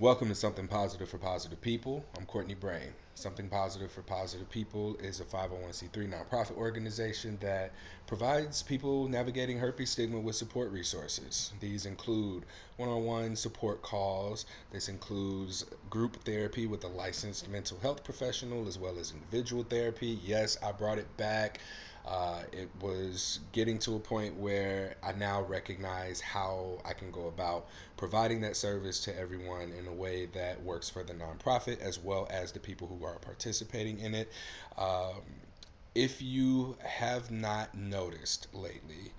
[0.00, 2.02] Welcome to Something Positive for Positive People.
[2.16, 2.94] I'm Courtney Brame.
[3.16, 7.72] Something Positive for Positive People is a 501c3 nonprofit organization that
[8.06, 11.52] provides people navigating herpes stigma with support resources.
[11.60, 12.46] These include
[12.78, 18.68] one on one support calls, this includes group therapy with a licensed mental health professional,
[18.68, 20.18] as well as individual therapy.
[20.24, 21.60] Yes, I brought it back.
[22.06, 27.28] Uh, it was getting to a point where I now recognize how I can go
[27.28, 31.98] about providing that service to everyone in a way that works for the nonprofit as
[31.98, 34.32] well as the people who are participating in it.
[34.78, 35.22] Um,
[35.94, 39.12] if you have not noticed lately,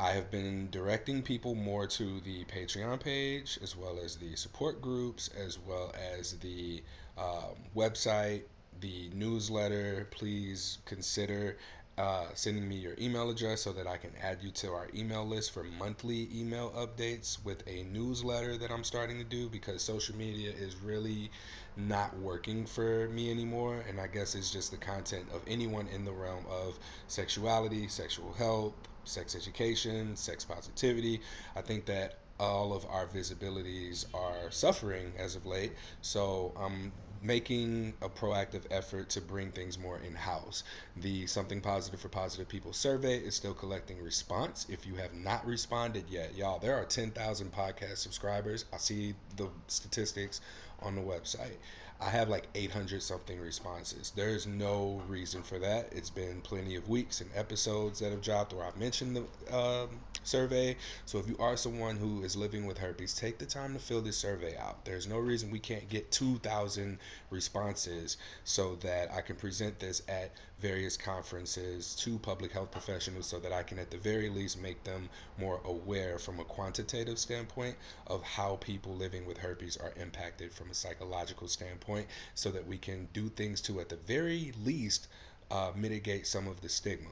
[0.00, 4.80] I have been directing people more to the Patreon page as well as the support
[4.80, 6.82] groups as well as the
[7.18, 8.44] um, website,
[8.80, 10.08] the newsletter.
[10.10, 11.58] Please consider
[12.00, 15.26] uh, sending me your email address so that I can add you to our email
[15.26, 20.16] list for monthly email updates with a newsletter that I'm starting to do because social
[20.16, 21.30] media is really
[21.76, 23.84] not working for me anymore.
[23.86, 28.32] And I guess it's just the content of anyone in the realm of sexuality, sexual
[28.32, 31.20] health, sex education, sex positivity.
[31.54, 35.74] I think that all of our visibilities are suffering as of late.
[36.00, 40.64] So I'm making a proactive effort to bring things more in house.
[40.96, 44.66] The Something Positive for Positive People survey is still collecting response.
[44.68, 48.64] If you have not responded yet, y'all, there are 10,000 podcast subscribers.
[48.72, 50.40] I see the statistics
[50.80, 51.56] on the website.
[52.02, 54.12] I have like 800 something responses.
[54.16, 55.92] There's no reason for that.
[55.92, 59.88] It's been plenty of weeks and episodes that have dropped where I've mentioned the um,
[60.24, 60.78] survey.
[61.04, 64.00] So if you are someone who is living with herpes, take the time to fill
[64.00, 64.82] this survey out.
[64.86, 70.32] There's no reason we can't get 2,000 responses so that I can present this at
[70.60, 74.84] various conferences to public health professionals so that I can at the very least make
[74.84, 75.08] them
[75.38, 80.70] more aware from a quantitative standpoint of how people living with herpes are impacted from
[80.70, 85.08] a psychological standpoint so that we can do things to at the very least
[85.50, 87.10] uh, mitigate some of the stigma.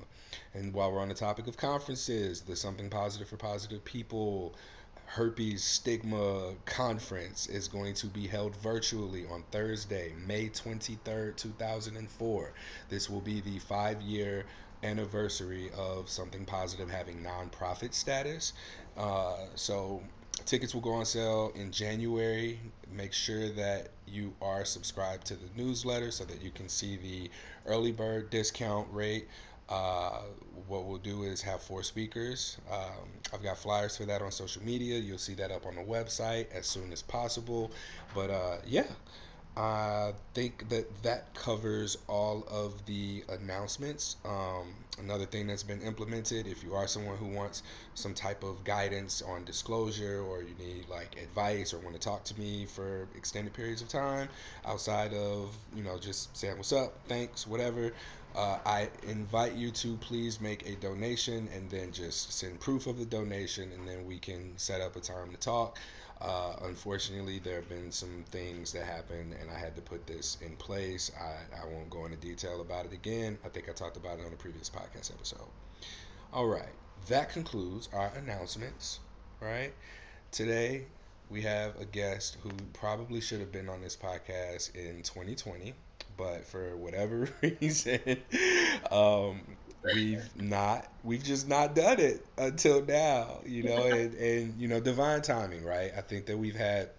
[0.54, 4.54] And while we're on the topic of conferences, the Something Positive for Positive People
[5.08, 12.52] herpes stigma conference is going to be held virtually on Thursday, May 23rd, 2004.
[12.90, 14.44] This will be the five year
[14.82, 18.52] anniversary of Something Positive having nonprofit status.
[18.98, 20.02] Uh, so
[20.44, 22.60] tickets will go on sale in January.
[22.92, 27.30] Make sure that you are subscribed to the newsletter so that you can see the
[27.66, 29.26] early bird discount rate.
[29.68, 30.22] Uh,
[30.66, 32.58] what we'll do is have four speakers.
[32.70, 34.98] Um, I've got flyers for that on social media.
[34.98, 37.70] You'll see that up on the website as soon as possible.
[38.14, 38.86] But uh, yeah,
[39.58, 44.16] I think that that covers all of the announcements.
[44.24, 47.64] Um, another thing that's been implemented, if you are someone who wants
[47.94, 52.22] some type of guidance on disclosure or you need like advice or want to talk
[52.24, 54.28] to me for extended periods of time
[54.64, 57.92] outside of, you know, just saying what's up, thanks, whatever,
[58.38, 62.96] uh, I invite you to please make a donation and then just send proof of
[62.96, 65.76] the donation and then we can set up a time to talk.
[66.20, 70.36] Uh, unfortunately, there have been some things that happened, and I had to put this
[70.40, 71.10] in place.
[71.20, 73.38] I, I won't go into detail about it again.
[73.44, 75.48] I think I talked about it on a previous podcast episode.
[76.32, 76.74] All right,
[77.08, 79.00] that concludes our announcements.
[79.40, 79.72] Right
[80.30, 80.86] today,
[81.30, 85.74] we have a guest who probably should have been on this podcast in 2020,
[86.18, 88.18] but for whatever reason,
[88.90, 89.40] um,
[89.94, 94.80] we've not we've just not done it until now you know and and you know
[94.80, 95.92] divine timing right?
[95.96, 96.90] I think that we've had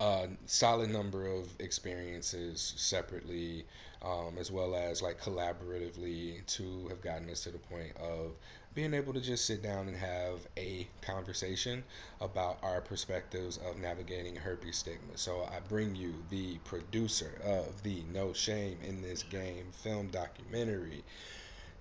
[0.00, 3.64] a solid number of experiences separately
[4.02, 8.32] um, as well as like collaboratively to have gotten us to the point of
[8.76, 11.82] being able to just sit down and have a conversation
[12.20, 15.16] about our perspectives of navigating herpes stigma.
[15.16, 21.02] So I bring you the producer of the No Shame in This Game film documentary,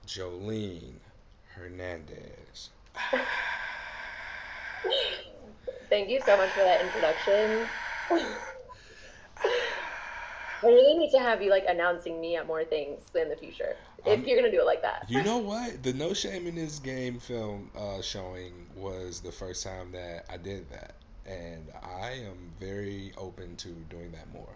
[0.08, 0.94] Jolene
[1.54, 2.70] Hernandez.
[5.90, 7.68] Thank you so much for that introduction.
[10.64, 13.76] I really need to have you like announcing me at more things in the future.
[14.06, 15.06] If I'm, you're gonna do it like that.
[15.10, 15.82] you know what?
[15.84, 20.38] The No Shame in This Game film uh, showing was the first time that I
[20.38, 24.56] did that, and I am very open to doing that more.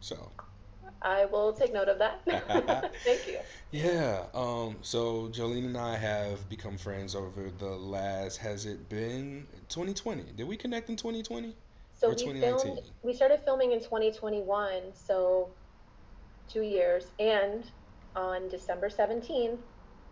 [0.00, 0.30] So.
[1.04, 2.22] I will take note of that.
[3.04, 3.38] Thank you.
[3.72, 4.24] yeah.
[4.34, 4.76] Um.
[4.82, 8.36] So Jolene and I have become friends over the last.
[8.36, 10.22] Has it been 2020?
[10.36, 11.56] Did we connect in 2020
[12.02, 12.84] So or we filmed 2019?
[13.04, 15.54] we started filming in 2021, so
[16.48, 17.70] 2 years and
[18.16, 19.60] on December 17th,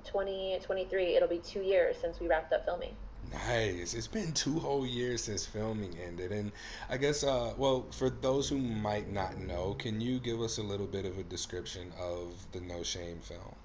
[0.04, 2.94] 2023, it'll be 2 years since we wrapped up filming.
[3.32, 3.94] Nice.
[3.94, 6.52] It's been two whole years since filming ended, and
[6.88, 10.62] I guess, uh, well, for those who might not know, can you give us a
[10.62, 13.56] little bit of a description of the No Shame film?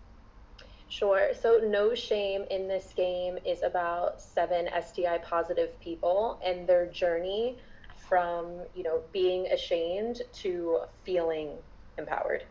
[0.87, 1.29] Sure.
[1.39, 7.59] So, No Shame in this game is about seven STI positive people and their journey
[8.07, 11.57] from, you know, being ashamed to feeling
[11.97, 12.43] empowered.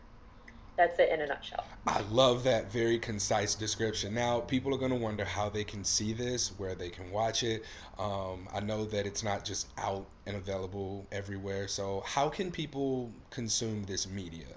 [0.77, 1.63] That's it in a nutshell.
[1.87, 4.13] I love that very concise description.
[4.13, 7.43] Now, people are going to wonder how they can see this, where they can watch
[7.43, 7.63] it.
[7.97, 11.69] Um, I know that it's not just out and available everywhere.
[11.69, 14.47] So, how can people consume this media?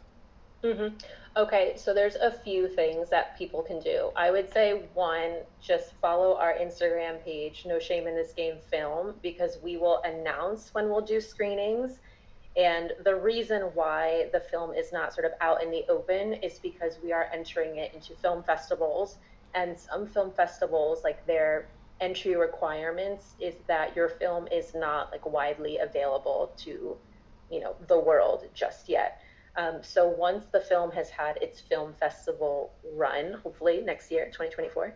[0.65, 0.89] Hmm
[1.37, 4.11] Okay, so there's a few things that people can do.
[4.17, 9.21] I would say one, just follow our Instagram page, No Shame in This Game Film,
[9.23, 11.93] because we will announce when we'll do screenings
[12.57, 16.61] And the reason why the film is not sort of out in the open is
[16.63, 19.19] because we are entering it into film festivals.
[19.55, 21.69] And some film festivals, like their
[22.01, 26.99] entry requirements is that your film is not like widely available to,
[27.51, 29.13] you know, the world just yet.
[29.59, 34.95] Um, so once the film has had its film festival run, hopefully next year, 2024,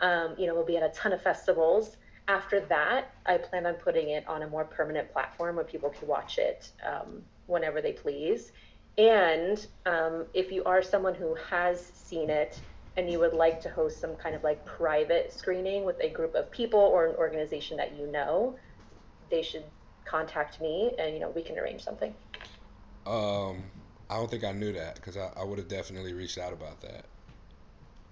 [0.00, 1.96] um, you know, we'll be at a ton of festivals.
[2.28, 6.06] After that, I plan on putting it on a more permanent platform where people can
[6.06, 8.52] watch it um, whenever they please.
[8.96, 12.60] And um, if you are someone who has seen it
[12.96, 16.34] and you would like to host some kind of like private screening with a group
[16.34, 18.56] of people or an organization that you know,
[19.30, 19.64] they should
[20.04, 22.14] contact me and you know we can arrange something.
[23.04, 23.62] Um,
[24.10, 26.80] I don't think I knew that because I, I would have definitely reached out about
[26.82, 27.06] that.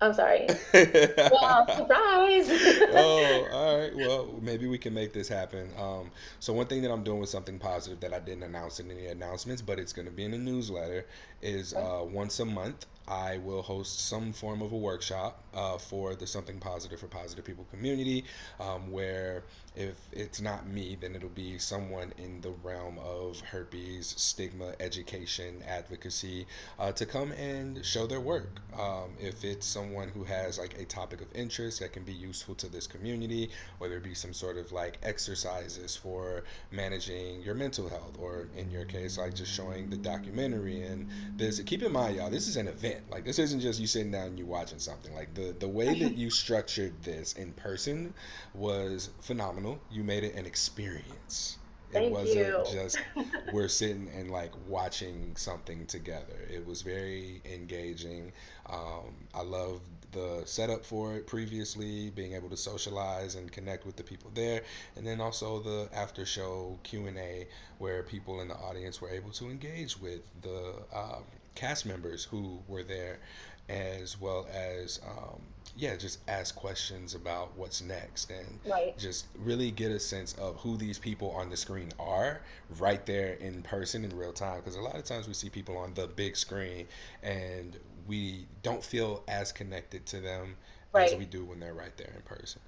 [0.00, 0.46] I'm sorry.
[0.74, 2.48] Well, surprise.
[2.96, 3.96] Oh, all right.
[3.96, 5.70] Well, maybe we can make this happen.
[5.78, 6.10] Um,
[6.40, 9.06] so one thing that I'm doing with something positive that I didn't announce in any
[9.06, 11.06] announcements, but it's going to be in the newsletter,
[11.42, 16.14] is uh, once a month I will host some form of a workshop uh, for
[16.14, 18.24] the Something Positive for Positive People community,
[18.58, 19.44] um, where
[19.76, 25.62] if it's not me, then it'll be someone in the realm of herpes, stigma, education,
[25.66, 26.46] advocacy,
[26.78, 28.60] uh, to come and show their work.
[28.78, 32.54] Um, if it's someone who has like a topic of interest that can be useful
[32.56, 37.88] to this community, whether it be some sort of like exercises for managing your mental
[37.88, 40.82] health, or in your case, like just showing the documentary.
[40.82, 42.93] And this, keep in mind, y'all, this is an event.
[43.08, 45.14] Like this isn't just you sitting down and you watching something.
[45.14, 48.14] Like the the way that you structured this in person
[48.52, 49.80] was phenomenal.
[49.90, 51.58] You made it an experience.
[51.90, 52.64] It Thank wasn't you.
[52.72, 52.98] just
[53.52, 56.36] we're sitting and like watching something together.
[56.50, 58.32] It was very engaging.
[58.68, 63.96] Um, I loved the setup for it previously, being able to socialize and connect with
[63.96, 64.62] the people there,
[64.96, 67.46] and then also the after show Q and A
[67.78, 71.24] where people in the audience were able to engage with the um,
[71.54, 73.20] cast members who were there,
[73.68, 75.40] as well as um,
[75.76, 78.94] yeah, just ask questions about what's next and Right.
[78.98, 82.42] just really get a sense of who these people on the screen are
[82.78, 84.58] right there in person in real time.
[84.58, 86.86] Because a lot of times we see people on the big screen
[87.22, 90.56] and we don't feel as connected to them
[90.94, 92.60] as we do when they're right there in person.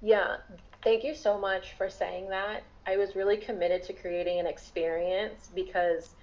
[0.00, 0.36] Yeah,
[0.82, 2.64] thank you so much for saying that.
[2.86, 6.14] I was really committed to creating an experience because,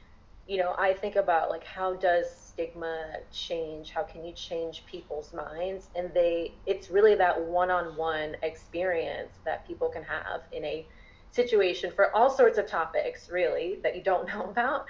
[0.48, 3.92] you know, I think about like how does stigma change?
[3.92, 5.90] How can you change people's minds?
[5.94, 10.88] And they it's really that one-on-one experience that people can have in a
[11.32, 14.86] situation for all sorts of topics, really, that you don't know about.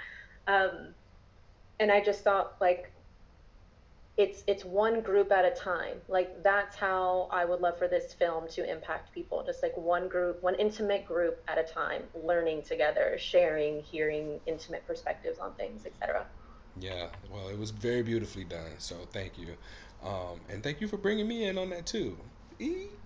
[0.46, 0.94] Um,
[1.80, 2.92] and I just thought like
[4.18, 8.12] it's it's one group at a time like that's how i would love for this
[8.14, 12.62] film to impact people just like one group one intimate group at a time learning
[12.62, 16.26] together sharing hearing intimate perspectives on things etc
[16.76, 18.78] Yeah, well, it was very beautifully done.
[18.78, 19.56] So thank you.
[20.02, 22.18] Um, and thank you for bringing me in on that too.
[22.58, 22.97] E?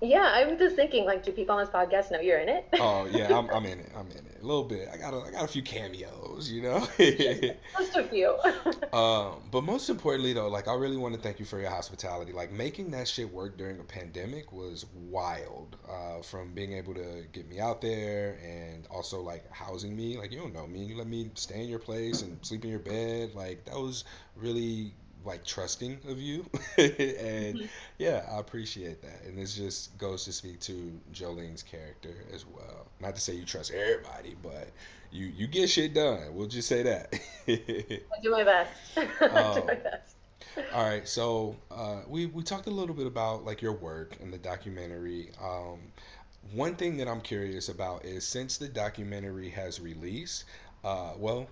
[0.00, 3.06] Yeah i'm just thinking like do people on this podcast know you're in it Oh
[3.10, 3.90] yeah, I'm I'm in it.
[3.96, 4.88] I'm in it a little bit.
[4.92, 6.86] I got a, I got a few cameos, you know.
[6.98, 8.36] just a few
[8.92, 12.32] Um, but most importantly though, like I really want to thank you for your hospitality.
[12.32, 15.76] Like making that shit work during a pandemic was wild.
[15.88, 20.16] Uh, from being able to get me out there and also like housing me.
[20.16, 22.70] Like you don't know me, you let me stay in your place and sleep in
[22.70, 23.34] your bed.
[23.34, 24.04] Like that was
[24.36, 24.94] really
[25.26, 26.46] like trusting of you.
[26.78, 27.68] and
[27.98, 29.22] yeah, I appreciate that.
[29.26, 32.86] And this just goes to speak to Jolene's character as well.
[33.00, 34.70] Not to say you trust everybody, but
[35.10, 36.34] you you get shit done.
[36.34, 37.12] We'll just say that.
[37.48, 40.16] i do my best I do my um, best
[40.72, 44.32] all right, so uh, we we talked a little bit about like your work and
[44.32, 45.30] the documentary.
[45.42, 45.80] Um,
[46.52, 50.44] one thing that I'm curious about is since the documentary has released,
[50.84, 51.48] uh, well,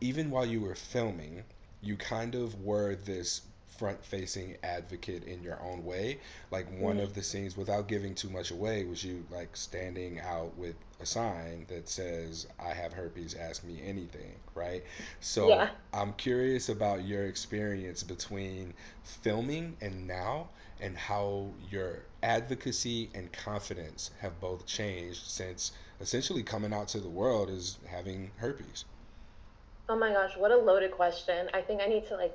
[0.00, 1.44] even while you were filming,
[1.80, 3.42] you kind of were this
[3.78, 6.20] front facing advocate in your own way.
[6.50, 7.14] Like one of Mhm.
[7.14, 11.66] the scenes, without giving too much away, was you like standing out with a sign
[11.68, 14.84] that says, I have herpes, ask me anything, right?
[15.20, 15.70] So Yeah.
[15.92, 24.10] I'm curious about your experience between filming and now and how your advocacy and confidence
[24.20, 28.84] have both changed since essentially coming out to the world as having herpes.
[29.90, 31.50] Oh my gosh, what a loaded question.
[31.52, 32.34] I think I need to like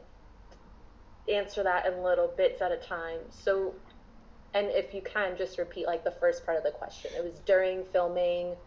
[1.34, 3.20] answer that in little bits at a time.
[3.30, 3.76] So,
[4.54, 7.12] and if you can just repeat like the first part of the question.
[7.16, 8.58] It was during filming,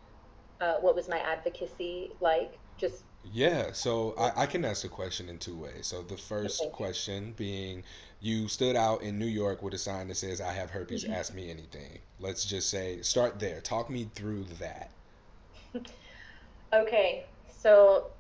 [0.61, 2.61] uh, what was my advocacy like?
[2.79, 5.87] Just Yeah, so I, I can ask the question in two ways.
[5.87, 7.85] So the first thank question being
[8.19, 11.11] you stood out in New York with a sign that says, I have herpes, you.
[11.11, 12.01] ask me anything.
[12.19, 13.61] Let's just say, start there.
[13.61, 14.95] Talk me through that.
[16.73, 18.11] Okay, so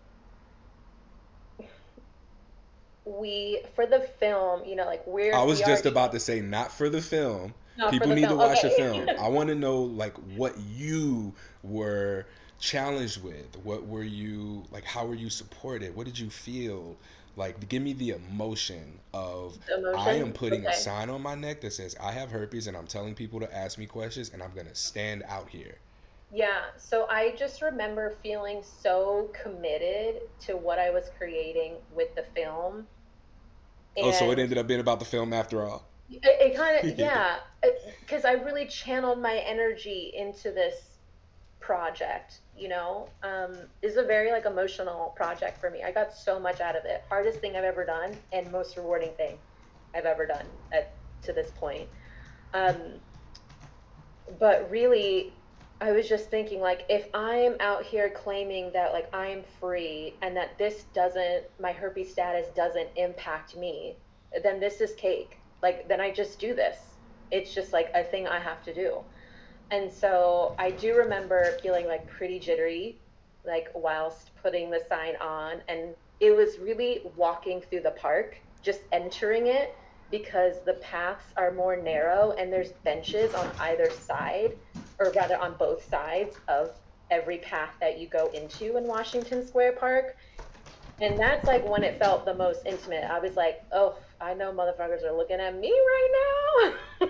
[3.09, 6.13] we for the film, you know, like I we're I was we are just about
[6.13, 7.55] to say, not for the film.
[7.77, 8.37] not People the need to film.
[8.37, 8.71] watch the Okay.
[8.71, 9.11] film.
[9.17, 12.27] I want to know, like, what you were
[12.59, 13.57] challenged with.
[13.57, 15.95] What were you, like, how were you supported?
[15.97, 16.99] What did you feel?
[17.37, 20.35] Like, give me the emotion of The I am emotion.
[20.35, 23.41] putting a sign on my neck that says I have herpes and I'm telling people
[23.41, 25.79] to ask me questions and I'm going to stand out here.
[26.31, 32.25] Yeah, so I just remember feeling so committed to what I was creating with the
[32.35, 32.87] film
[33.97, 35.89] Oh, so it ended up being about the film after all.
[36.09, 37.37] it, it kind of yeah,
[38.01, 40.75] because I really channeled my energy into this
[41.61, 43.11] project, you know.
[43.23, 45.83] Um is a very like emotional project for me.
[45.85, 47.03] I got so much out of it.
[47.09, 49.39] Hardest thing I've ever done and most rewarding thing
[49.95, 51.89] I've ever done at to this point.
[52.55, 53.01] Um
[54.39, 55.38] but really
[55.81, 60.37] i was just thinking like if i'm out here claiming that like i'm free and
[60.37, 63.97] that this doesn't my herpes status doesn't impact me
[64.43, 65.39] then this is cake.
[65.63, 66.77] Like then i just do this.
[67.31, 69.01] It's just like a thing i have to do.
[69.71, 72.99] And so I do remember feeling like pretty jittery,
[73.45, 75.61] like whilst putting the sign on.
[75.69, 79.75] And it was really walking through the park, just entering it
[80.11, 84.57] because the paths are more narrow and there's benches on either side,
[85.01, 86.71] or rather on both sides of
[87.11, 90.17] every path that you go into in Washington Square Park.
[91.01, 93.05] And that's like when it felt the most intimate.
[93.05, 97.07] I was like, oh, I know motherfuckers are looking at me right now.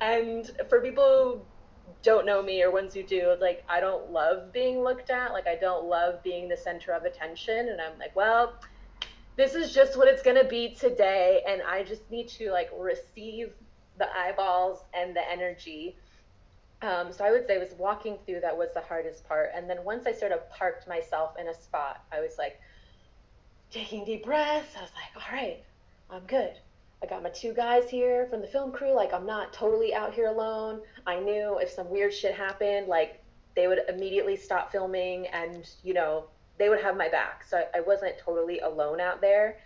[0.00, 4.52] and for people who don't know me or ones who do, like I don't love
[4.52, 5.32] being looked at.
[5.32, 7.68] Like I don't love being the center of attention.
[7.68, 8.54] And I'm like, well,
[9.36, 11.42] this is just what it's gonna be today.
[11.46, 13.48] And I just need to like receive
[13.98, 15.96] the eyeballs and the energy.
[16.80, 19.50] Um, so I would say it was walking through that was the hardest part.
[19.54, 22.60] And then once I sort of parked myself in a spot, I was like,
[23.70, 24.76] taking deep breaths.
[24.76, 25.62] I was like, all right,
[26.10, 26.54] I'm good.
[27.02, 28.92] I got my two guys here from the film crew.
[28.92, 30.80] Like, I'm not totally out here alone.
[31.06, 33.22] I knew if some weird shit happened, like,
[33.54, 36.24] they would immediately stop filming and, you know,
[36.58, 37.44] they would have my back.
[37.48, 39.58] So I, I wasn't totally alone out there.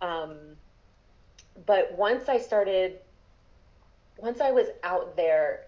[0.00, 0.36] Um,
[1.66, 2.98] but once I started,
[4.18, 5.66] once I was out there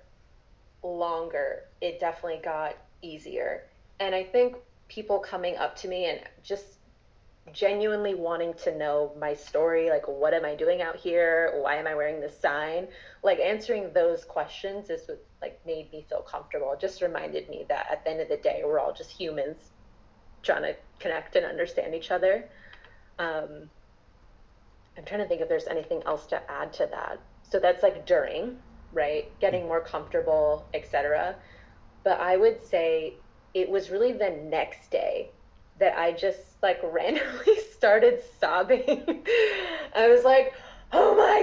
[0.86, 3.64] longer, it definitely got easier.
[3.98, 4.56] And I think
[4.88, 6.76] people coming up to me and just
[7.52, 11.52] genuinely wanting to know my story like what am i doing out here?
[11.62, 12.88] Why am i wearing this sign?
[13.22, 16.72] Like answering those questions is what like made me feel comfortable.
[16.72, 19.70] It just reminded me that at the end of the day we're all just humans
[20.42, 22.48] trying to connect and understand each other.
[23.18, 23.70] Um
[24.98, 27.20] i'm trying to think if there's anything else to add to that.
[27.48, 28.58] So that's like during
[28.96, 31.36] right getting more comfortable etc
[32.06, 33.14] but I would say
[33.52, 35.32] it was really the next day
[35.80, 39.24] that I just like randomly started sobbing.
[39.96, 40.52] I was like,
[40.92, 41.42] oh my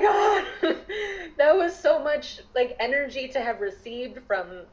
[0.62, 0.78] God,
[1.38, 4.68] that was so much like energy to have received from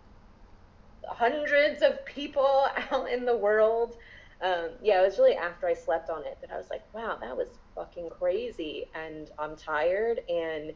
[1.09, 3.97] hundreds of people out in the world.
[4.43, 7.19] Um, yeah, it was really after I slept on it that I was like, wow,
[7.21, 8.87] that was fucking crazy.
[8.95, 10.21] And I'm tired.
[10.29, 10.73] And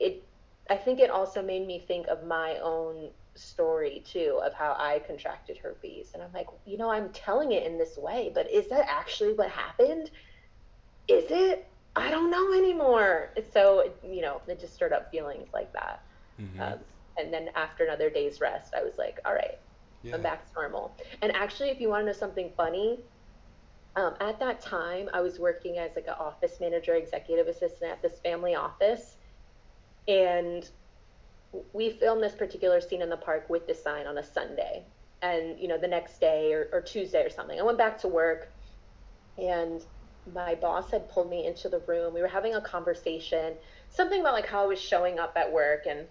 [0.00, 0.24] it
[0.70, 5.00] I think it also made me think of my own story too of how I
[5.06, 6.10] contracted herpes.
[6.14, 9.34] And I'm like you know I'm telling it in this way but is that actually
[9.34, 10.10] what happened?
[11.08, 11.68] Is it?
[11.94, 13.30] I don't know anymore.
[13.52, 16.02] So you know it just stirred up feelings like that.
[16.40, 16.60] Mm-hmm.
[16.62, 16.78] um,
[17.18, 19.58] and then after another day's rest I was like all right
[20.12, 20.96] I'm back to normal.
[21.20, 23.00] And actually if you want to know something funny
[23.96, 28.02] um, at that time I was working as like an office manager executive assistant at
[28.02, 29.18] this family office
[30.08, 30.68] and
[31.72, 34.84] we filmed this particular scene in the park with the sign on a Sunday.
[35.20, 38.08] And, you know, the next day or, or Tuesday or something, I went back to
[38.08, 38.48] work
[39.38, 39.84] and
[40.34, 42.14] my boss had pulled me into the room.
[42.14, 43.54] We were having a conversation,
[43.90, 46.06] something about like how I was showing up at work and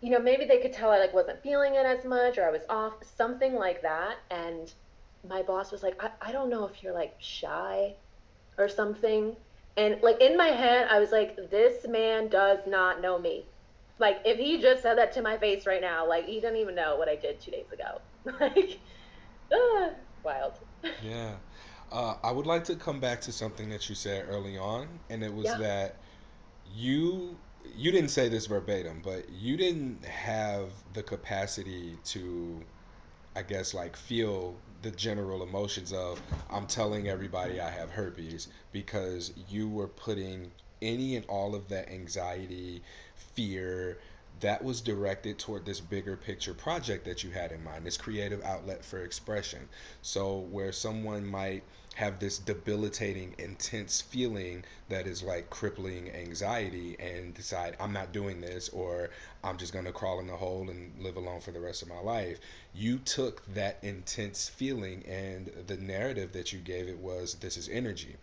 [0.00, 2.50] you know, maybe they could tell I like wasn't feeling it as much or I
[2.50, 4.18] was off, something like that.
[4.30, 4.72] And
[5.28, 7.94] my boss was like, I, I don't know if you're like shy
[8.58, 9.36] or something.
[9.76, 13.50] And like in my head, I was like, this man does not know me.
[13.98, 16.74] Like if he just said that to my face right now, like he doesn't even
[16.74, 18.00] know what I did two days ago.
[18.40, 18.80] like,
[19.52, 19.90] ah,
[20.24, 20.54] wild.
[20.98, 21.36] Yeah.
[21.92, 25.22] Uh, I would like to come back to something that you said early on, and
[25.22, 25.58] it was Yeah.
[25.58, 26.02] that
[26.64, 32.66] you you didn't say this verbatim, but you didn't have the capacity to
[33.36, 39.32] I guess like feel the general emotions of I'm telling everybody I have herpes because
[39.48, 40.50] you were putting
[40.82, 42.82] any and all of that anxiety,
[43.34, 43.98] fear
[44.40, 48.42] that was directed toward this bigger picture project that you had in mind, this creative
[48.44, 49.68] outlet for expression.
[50.02, 51.62] So where someone might
[51.96, 58.42] have this debilitating intense feeling that is like crippling anxiety and decide I'm not doing
[58.42, 59.08] this or
[59.42, 61.88] I'm just going to crawl in the hole and live alone for the rest of
[61.88, 62.38] my life
[62.74, 67.66] you took that intense feeling and the narrative that you gave it was this is
[67.70, 68.16] energy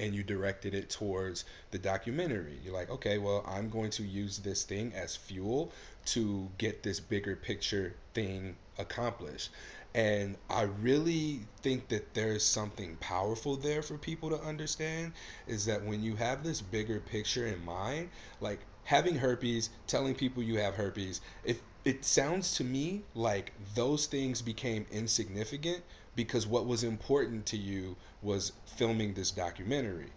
[0.00, 2.58] and you directed it towards the documentary.
[2.64, 5.72] You're like, okay, well, I'm going to use this thing as fuel
[6.06, 9.50] to get this bigger picture thing accomplished.
[9.94, 15.12] And I really think that there's something powerful there for people to understand
[15.48, 20.42] is that when you have this bigger picture in mind, like having herpes, telling people
[20.42, 25.82] you have herpes, if it sounds to me like those things became insignificant
[26.14, 30.12] because what was important to you was filming this documentary.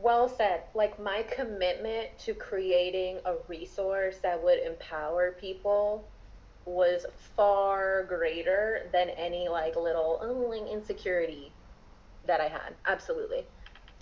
[0.00, 0.62] Well said.
[0.74, 6.08] Like my commitment to creating a resource that would empower people
[6.64, 11.52] was far greater than any like little oh, insecurity
[12.26, 12.74] that I had.
[12.86, 13.44] Absolutely.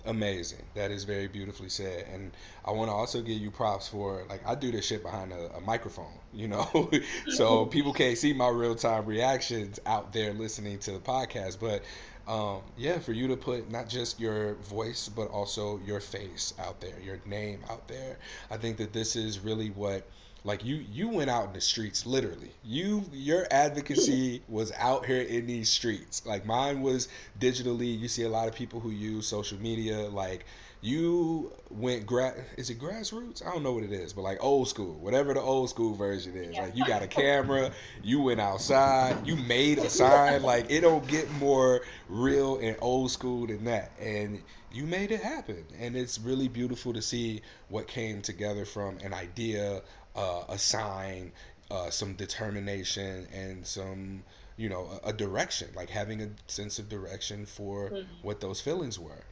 [0.05, 0.65] Amazing.
[0.75, 2.05] That is very beautifully said.
[2.13, 2.31] And
[2.63, 5.55] I want to also give you props for like I do this shit behind a,
[5.57, 6.89] a microphone, you know,
[7.29, 11.59] so people can't see my real time reactions out there listening to the podcast.
[11.59, 11.83] But
[12.31, 16.79] um, yeah, for you to put not just your voice but also your face out
[16.79, 18.19] there, your name out there,
[18.49, 20.07] I think that this is really what
[20.43, 22.51] like you you went out in the streets literally.
[22.63, 26.25] You your advocacy was out here in these streets.
[26.25, 27.07] Like mine was
[27.39, 27.97] digitally.
[27.97, 30.07] You see a lot of people who use social media.
[30.09, 30.45] Like
[30.81, 33.45] you went gra- is it grassroots?
[33.45, 36.35] I don't know what it is but like old school whatever the old school version
[36.35, 36.57] is.
[36.57, 37.71] Like you got a camera
[38.01, 40.41] you went outside you made a sign.
[40.49, 43.91] Like it don't get more real and old school than that.
[43.99, 45.65] And you made it happen.
[45.79, 49.81] And it's really beautiful to see what came together from an idea
[50.19, 51.33] uh, a sign
[51.71, 54.23] uh, some determination and some
[54.57, 58.23] you know a, a direction like having a sense of direction for Mhm.
[58.23, 59.23] what those feelings were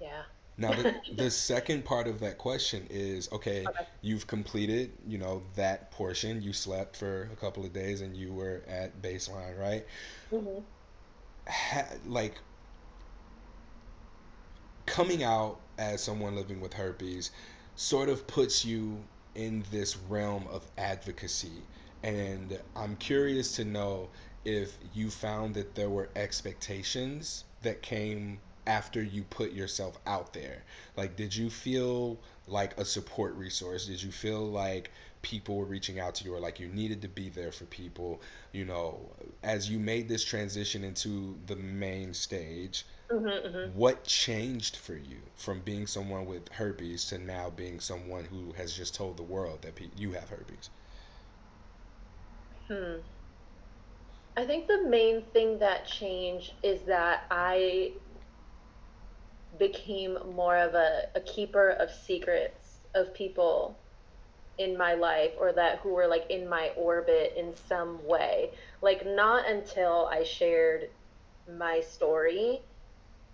[0.00, 0.22] Yeah.
[0.58, 3.86] now the the second part of that question is okay Okay.
[4.02, 8.32] you've completed you know that portion you slept for a couple of days and you
[8.32, 9.86] were at baseline right
[10.30, 10.60] hmm
[11.48, 12.40] ha- like
[14.86, 17.30] coming out as someone living with herpes
[17.80, 19.02] sort of puts you
[19.34, 21.62] in this realm of advocacy.
[22.02, 24.10] And I'm curious to know
[24.44, 30.62] if you found that there were expectations that came after you put yourself out there.
[30.98, 33.86] Like, did you feel like a support resource?
[33.86, 34.90] Did you feel like
[35.22, 38.22] people were reaching out to you or like you needed to be there for people?
[38.52, 44.76] You know, as you made this transition into the main stage, hmm hmm what changed
[44.76, 49.16] for you from being someone with herpes to now being someone who has just told
[49.16, 50.70] the world that pe- you have herpes?
[52.68, 53.00] Hmm.
[54.36, 57.98] I think the main thing that changed is that I
[59.56, 63.80] became more of a, a keeper of secrets of people
[64.60, 68.50] in my life or that who were like in my orbit in some way.
[68.82, 70.90] Like not until I shared
[71.48, 72.60] my story,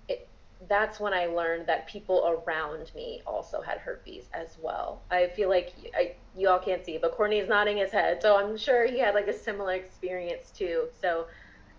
[0.09, 0.31] it,
[0.69, 5.03] that's when I learned that people around me also had herpes as well.
[5.11, 8.87] I feel like I, y'all can't see, but Courtney's nodding his head, so I'm sure
[8.87, 10.87] he had like a similar experience too.
[11.01, 11.27] So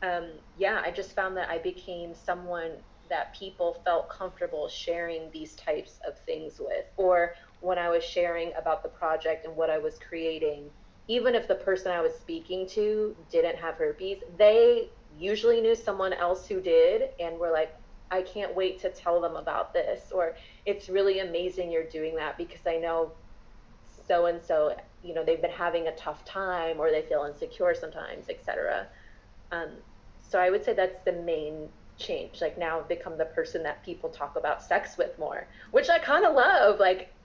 [0.01, 2.71] um, yeah, I just found that I became someone
[3.09, 6.85] that people felt comfortable sharing these types of things with.
[6.97, 10.69] Or when I was sharing about the project and what I was creating,
[11.07, 16.13] even if the person I was speaking to didn't have herpes, they usually knew someone
[16.13, 17.73] else who did and were like,
[18.11, 20.11] I can't wait to tell them about this.
[20.11, 23.13] Or it's really amazing you're doing that because I know
[24.07, 27.73] so and so, you know, they've been having a tough time or they feel insecure
[27.75, 28.87] sometimes, etc.
[29.51, 29.69] Um,
[30.19, 31.69] so I would say that's the main.
[31.97, 32.41] change.
[32.41, 35.97] Like now I've become the person that people talk about sex with more, which I
[35.99, 36.79] kind of love.
[36.79, 37.16] Like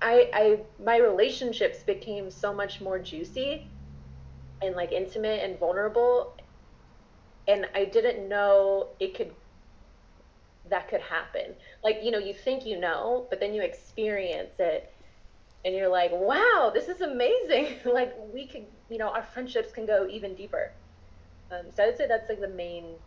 [0.00, 3.72] I I my relationships became so much more juicy
[4.62, 6.36] and like intimate and vulnerable
[7.46, 9.36] and I didn't know it could
[10.68, 11.56] that could happen.
[11.84, 14.88] Like, you know, you think you know, but then you experience it
[15.64, 19.86] and you're like, "Wow, this is amazing." like we could, you know, our friendships can
[19.86, 20.72] go even deeper.
[21.50, 23.00] Um, so I would say that's like the main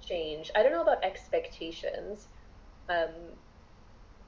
[0.00, 0.50] change.
[0.54, 2.28] I don't know about expectations.
[2.88, 3.36] Um,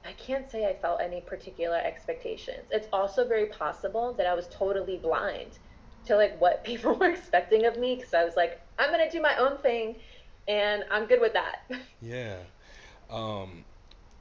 [0.05, 2.67] I can't say I felt any particular expectations.
[2.69, 5.57] It's also very possible that I was totally blind
[6.05, 9.21] to like what people were expecting of me because I was like, I'm gonna do
[9.21, 9.95] my own thing
[10.47, 11.59] and I'm good with that.
[12.01, 12.37] Yeah.
[13.09, 13.63] Um,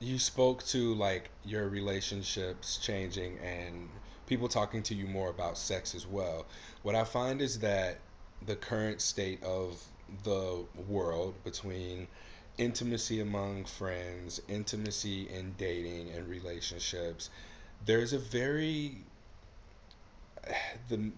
[0.01, 3.89] you spoke to like your relationships changing and
[4.27, 6.47] people talking to you more about sex as well.
[6.83, 7.99] What I find is that
[8.47, 9.83] the current state of
[10.23, 12.09] the world between
[12.59, 17.31] intimacy among friends, intimacy in dating and relationships,
[17.87, 18.99] there's a very
[20.89, 21.11] the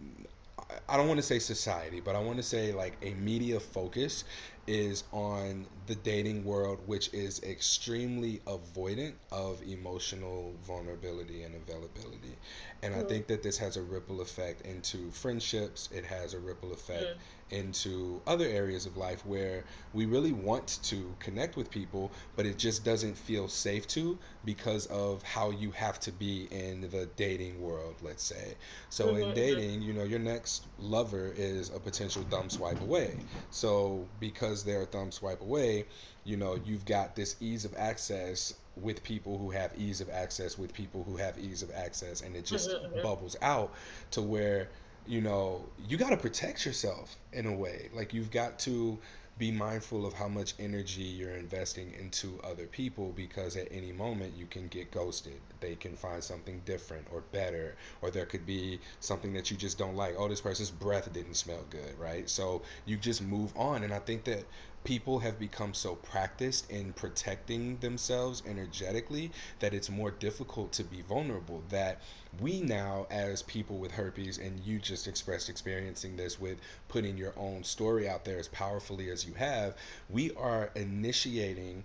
[0.88, 4.25] I don't want to say society, but I want to say like a media focus
[4.66, 12.38] is on the dating world, which is extremely avoidant of emotional vulnerability and availability.
[12.83, 13.03] And I Mm-hmm.
[13.03, 17.37] think that this has a ripple effect into friendships, it has a ripple effect Mm-hmm.
[17.51, 22.59] into other areas of life where we really want to connect with people, but it
[22.59, 27.61] just doesn't feel safe to because of how you have to be in the dating
[27.61, 28.57] world, let's say.
[28.88, 29.33] So in Mm-hmm.
[29.33, 33.25] dating, you know, your next lover is a potential thumb swipe away.
[33.51, 35.75] So because they're a thumb swipe away,
[36.24, 40.58] you know, you've got this ease of access with people who have ease of access
[40.58, 42.70] with people who have ease of access and it just
[43.02, 43.72] bubbles out
[44.10, 44.68] to where
[45.06, 48.98] you know you got to protect yourself in a way like you've got to
[49.38, 54.32] be mindful of how much energy you're investing into other people because at any moment
[54.34, 55.38] you can get ghosted.
[55.60, 59.76] They can find something different or better, or there could be something that you just
[59.76, 60.14] don't like.
[60.16, 62.28] Oh, this person's breath didn't smell good, right?
[62.30, 63.84] So you just move on.
[63.84, 64.44] And I think that
[64.84, 71.02] people have become so practiced in protecting themselves energetically that it's more difficult to be
[71.02, 71.62] vulnerable.
[71.68, 72.00] That
[72.40, 76.58] we now, as people with herpes, and you just expressed experiencing this with
[76.88, 79.76] putting your own story out there as powerfully as you have,
[80.08, 81.84] we are initiating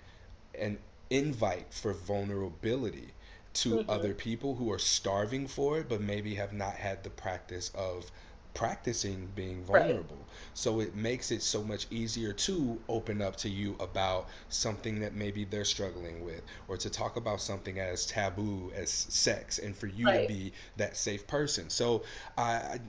[0.58, 0.77] an
[1.10, 3.13] invite for vulnerability
[3.54, 3.89] to Mm-hmm.
[3.89, 8.10] other people who are starving for it, but maybe have not had the practice of
[8.54, 10.02] practicing being Right.
[10.04, 10.28] vulnerable.
[10.54, 15.14] So it makes it so much easier to open up to you about something that
[15.14, 19.88] maybe they're struggling with, or to talk about something as taboo as sex, and for
[19.88, 21.70] you to be that safe person.
[21.70, 22.04] So
[22.38, 22.80] I,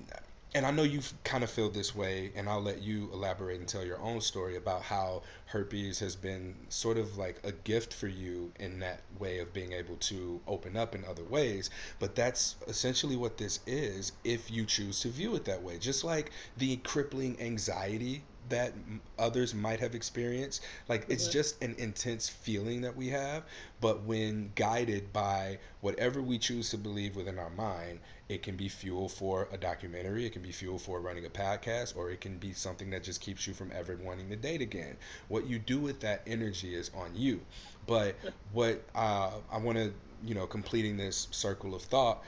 [0.54, 3.68] and I know you kind of feel this way, and I'll let you elaborate and
[3.68, 8.08] tell your own story about how herpes has been sort of like a gift for
[8.08, 11.70] you in that way of being able to open up in other ways.
[11.98, 15.78] But that's essentially what this is if you choose to view it that way.
[15.78, 18.72] Just like the crippling anxiety that
[19.18, 20.62] others might have experienced.
[20.88, 23.44] Like it's just an intense feeling that we have,
[23.80, 28.68] but when guided by whatever we choose to believe within our mind, it can be
[28.68, 32.38] fuel for a documentary, it can be fuel for running a podcast, or it can
[32.38, 34.96] be something that just keeps you from ever wanting to date again.
[35.28, 37.40] What you do with that energy is on you.
[37.86, 38.16] But
[38.52, 42.22] what uh, I want to, you know, completing this circle of thought,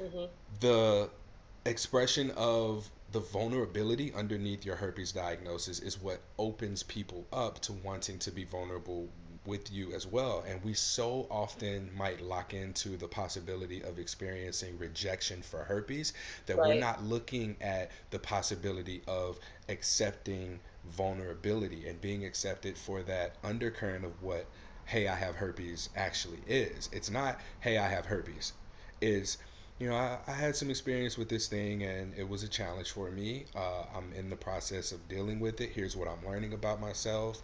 [0.00, 0.26] Mm-hmm.
[0.60, 1.10] the
[1.68, 8.18] expression of the vulnerability underneath your herpes diagnosis is what opens people up to wanting
[8.18, 9.08] to be vulnerable
[9.46, 10.44] with you as well.
[10.46, 16.12] And we so often might lock into the possibility of experiencing rejection for herpes
[16.46, 23.36] that we're not looking at the possibility of accepting vulnerability and being accepted for that
[23.42, 24.46] undercurrent of what
[24.86, 28.54] hey i have herpes actually is it's not hey i have herpes
[29.02, 29.36] is
[29.78, 32.90] you know, I, I had some experience with this thing and it was a challenge
[32.90, 33.46] for me.
[33.54, 35.70] Uh, I'm in the process of dealing with it.
[35.70, 37.42] Here's what I'm learning about myself,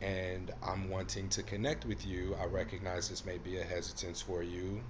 [0.00, 2.34] and I'm wanting to connect with you.
[2.40, 4.82] I recognize this may be a hesitance for you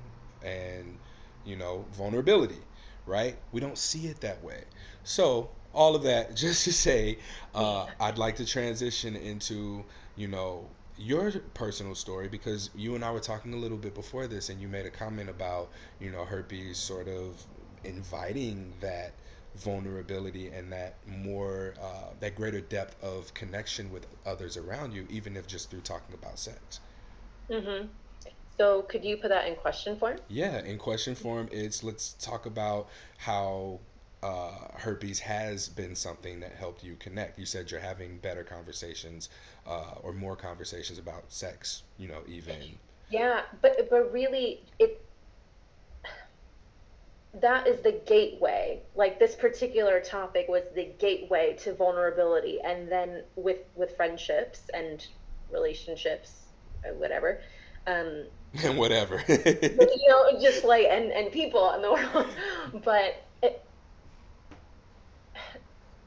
[0.42, 0.98] and,
[1.44, 2.62] you know, vulnerability,
[3.04, 3.38] right?
[3.52, 4.64] We don't see it that way.
[5.04, 7.18] So, all of that just to say,
[7.54, 9.84] uh, I'd like to transition into,
[10.16, 14.26] you know, your personal story because you and I were talking a little bit before
[14.26, 17.44] this and you made a comment about you know, herpes sort of
[17.84, 19.12] inviting that
[19.56, 25.36] vulnerability and that more uh, that greater depth of connection with others around you, even
[25.36, 26.80] if just through talking about sex.
[27.50, 27.86] Mm-hmm.
[28.58, 30.18] So could you put that in question form?
[30.28, 33.80] Yeah, in question form, it's let's talk about how
[34.26, 37.38] uh, herpes has been something that helped you connect.
[37.38, 39.28] You said you're having better conversations
[39.66, 42.56] uh, or more conversations about sex, you know, even.
[43.08, 45.00] Yeah, but but really it
[47.40, 48.82] that is the gateway.
[48.96, 55.06] Like this particular topic was the gateway to vulnerability and then with with friendships and
[55.52, 56.46] relationships
[56.84, 57.40] uh, whatever.
[57.86, 58.26] Um
[58.64, 59.22] And whatever.
[59.28, 62.26] you know just like and and people in the world.
[62.84, 63.62] But it,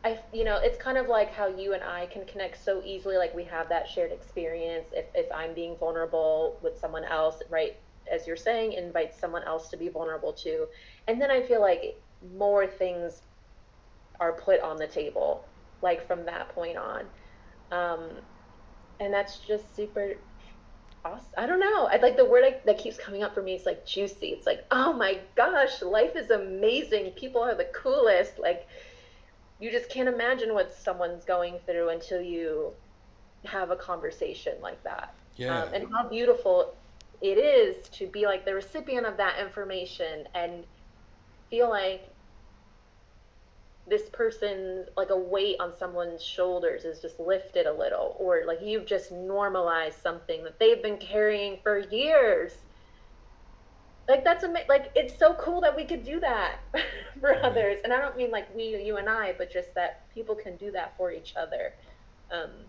[0.03, 3.17] I, you know, it's kind of like how you and I can connect so easily.
[3.17, 4.87] Like we have that shared experience.
[4.93, 7.73] If if I'm being vulnerable with someone else, right,
[8.11, 10.67] as you're saying, invite someone else to be vulnerable too.
[11.07, 12.01] And then I feel like
[12.37, 13.21] more things
[14.19, 15.45] are put on the table,
[15.81, 17.05] like from that point on.
[17.71, 18.09] Um,
[18.99, 20.13] and that's just super
[21.05, 21.29] awesome.
[21.37, 21.87] I don't know.
[21.91, 24.27] I like the word I, that keeps coming up for me is like juicy.
[24.27, 27.11] It's like, oh my gosh, life is amazing.
[27.11, 28.39] People are the coolest.
[28.39, 28.67] Like
[29.59, 32.71] you just can't imagine what someone's going through until you
[33.45, 35.13] have a conversation like that.
[35.35, 35.63] yeah.
[35.63, 36.75] Um, and how beautiful
[37.21, 40.63] it is to be like the recipient of that information and
[41.49, 42.07] feel like
[43.87, 48.59] this person's like a weight on someone's shoulders is just lifted a little or like
[48.61, 52.53] you've just normalized something that they've been carrying for years
[54.09, 56.57] like that's ama- like it's so cool that we could do that
[57.21, 57.77] for others.
[57.83, 60.71] And i don't mean like we you and i but just that people can do
[60.71, 61.73] that for each other.
[62.31, 62.65] Um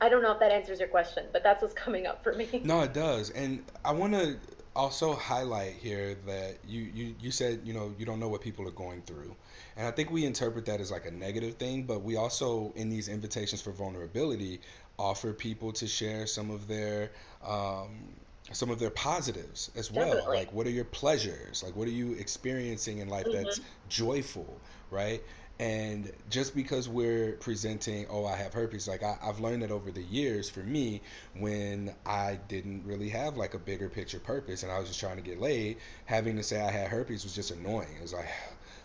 [0.00, 2.48] i don't know if that answers your question but that's what's coming up for me.
[2.64, 4.38] No, it does, and I want to
[4.76, 8.66] also highlight here that you, you you said you know you don't know what people
[8.68, 9.34] are going through,
[9.76, 12.88] and I think we interpret that as like a negative thing, but we also in
[12.88, 14.60] these invitations for vulnerability
[14.98, 17.10] offer people to share some of their
[17.42, 18.19] um,
[18.52, 20.28] some of their positives as well.
[20.28, 21.62] definitely Like, what are your pleasures?
[21.62, 24.60] Like, what are you experiencing in life that's hmm joyful,
[24.90, 25.22] right?
[25.58, 29.90] And just because we're presenting, oh, I have herpes, like I, I've learned that over
[29.90, 31.02] the years for me,
[31.34, 35.16] when I didn't really have like a bigger picture purpose and I was just trying
[35.16, 37.94] to get laid, having to say I had herpes was just annoying.
[37.98, 38.28] It was like,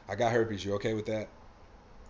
[0.09, 1.29] I got herpes, you okay with that?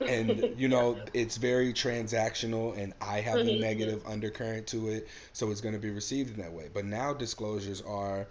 [0.08, 5.08] And you know, it's very transactional and I have a hmm negative undercurrent to it,
[5.34, 6.70] so it's going to be received in that way.
[6.74, 8.28] But now disclosures are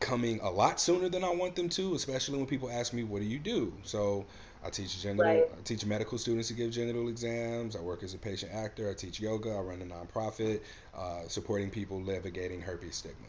[0.00, 3.20] coming a lot sooner than I want them to, especially when people ask me, "What
[3.20, 4.28] do you do?" So
[4.62, 7.76] I teach genital, right I teach medical students to give genital exams.
[7.76, 8.90] I work as a patient actor.
[8.90, 9.50] I teach yoga.
[9.52, 10.62] I run a nonprofit
[10.94, 13.28] uh, supporting people navigating herpes stigma.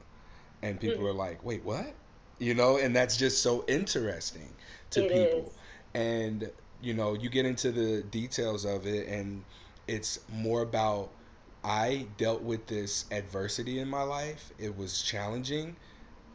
[0.61, 1.95] And people are hmm like, "Wait, what?"
[2.39, 4.55] You know, and that's just so interesting
[4.91, 5.53] to it people.
[5.53, 5.57] is
[5.93, 9.43] And you know, you get into the details of it, and
[9.87, 11.09] it's more about
[11.63, 14.51] I dealt with this adversity in my life.
[14.57, 15.75] It was challenging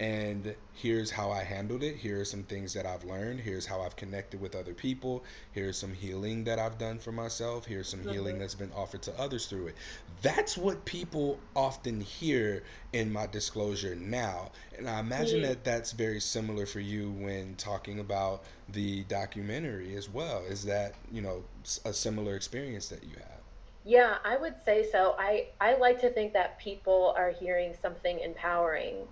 [0.02, 1.96] and here's how I handled it.
[1.96, 3.40] Here are some things that I've learned.
[3.40, 5.24] Here's how I've connected with other people.
[5.52, 7.64] Here's some healing that I've done for myself.
[7.66, 9.76] Here's some healing hmm that's been offered to others through it.
[10.22, 14.52] That's what people often hear in my disclosure now.
[14.76, 19.94] And I imagine hmm that that's very similar for you when talking about the documentary
[19.96, 20.44] as well.
[20.44, 21.44] Is that, you know,
[21.84, 23.40] a similar experience that you have?
[23.84, 25.14] Yeah, I would say so.
[25.18, 29.08] I I like to think that people are hearing something empowering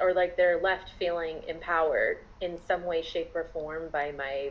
[0.00, 4.50] or like they're left feeling empowered in some way, shape, or form by my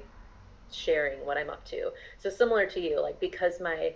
[0.72, 1.92] sharing what I'm up to.
[2.18, 3.94] So similar to you, like because my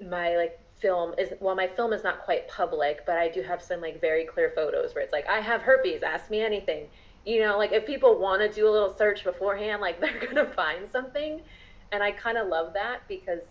[0.00, 3.62] my like film is well my film is not quite public but i do have
[3.62, 6.88] some like very clear photos where it's like i have herpes ask me anything
[7.24, 10.44] you know like if people want to do a little search beforehand like they're gonna
[10.54, 11.40] find something
[11.92, 13.42] and i kind of love that because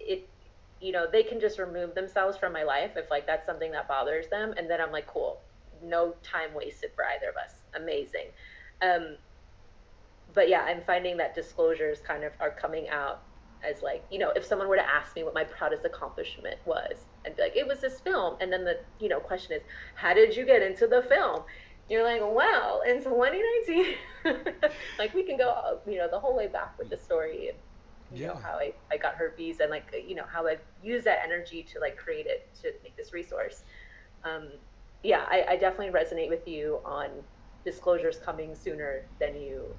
[0.00, 0.28] it
[0.84, 3.88] you know they can just remove themselves from my life if like that's something that
[3.88, 5.40] bothers them and then i'm like cool.
[5.82, 7.54] No time wasted for either of us.
[7.74, 8.28] Amazing.
[8.82, 9.16] Um
[10.34, 13.22] but yeah, I'm finding that disclosures kind of are coming out
[13.62, 17.06] as like, you know, if someone were to ask me what my proudest accomplishment was,
[17.24, 18.36] I'd be like, it was this film.
[18.40, 19.62] And then the, you know, question is,
[19.94, 21.42] how did you get into the film?
[21.88, 23.94] You're like, wow, in 2019,
[24.98, 27.50] like we can go, you know, the whole way back with the story.
[27.50, 27.58] and,
[28.14, 28.42] you know, Yeah.
[28.42, 31.80] how I, I got herpes and like, you know, how I've used that energy to
[31.80, 33.62] like create it to make this resource.
[34.24, 34.50] Um,
[35.02, 37.24] yeah, I, I definitely resonate with you on
[37.64, 39.74] disclosures coming sooner than you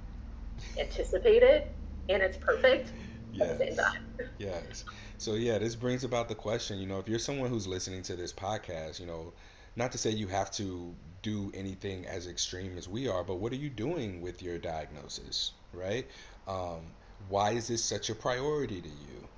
[0.80, 1.62] anticipated
[2.08, 2.94] and it's perfect
[3.40, 3.76] at the same Yes.
[3.76, 4.28] time.
[4.38, 4.84] Yes.
[5.18, 8.16] So yeah, this brings about the question, you know, if you're someone who's listening to
[8.16, 9.34] this podcast, you know,
[9.76, 13.52] not to say you have to do anything as extreme as we are, but what
[13.52, 16.08] are you doing with your diagnosis, right?
[16.46, 16.94] Um,
[17.28, 19.28] why is this such a priority to you?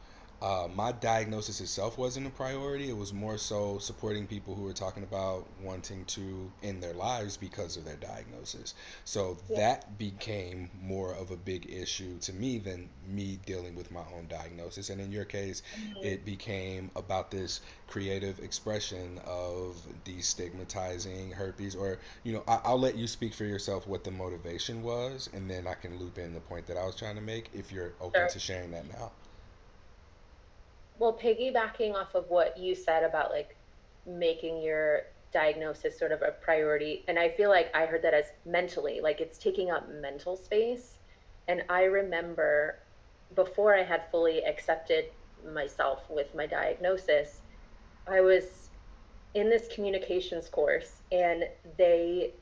[0.41, 2.89] Uh, my diagnosis itself wasn't a priority.
[2.89, 7.37] It was more so supporting people who were talking about wanting to end their lives
[7.37, 8.75] because of their diagnosis.
[9.05, 9.57] So Yeah.
[9.57, 14.29] that became more of a big issue to me than me dealing with my own
[14.29, 14.91] diagnosis.
[14.91, 16.05] And in your case, Mhm.
[16.05, 21.75] it became about this creative expression of destigmatizing herpes.
[21.75, 25.51] Or, you know, I- I'll let you speak for yourself what the motivation was, and
[25.51, 27.95] then I can loop in the point that I was trying to make if you're
[28.01, 28.29] open Sure.
[28.29, 29.13] to sharing that now.
[30.99, 33.57] Well, piggybacking off of what you said about like
[34.07, 38.27] making your diagnosis sort of a priority, and I feel like I heard that as
[38.45, 40.97] mentally, like it's taking up mental space.
[41.47, 42.79] And I remember
[43.35, 45.07] before I had fully accepted
[45.53, 47.41] myself with my diagnosis,
[48.07, 48.71] I was
[49.35, 51.45] in this communications course and
[51.77, 52.33] they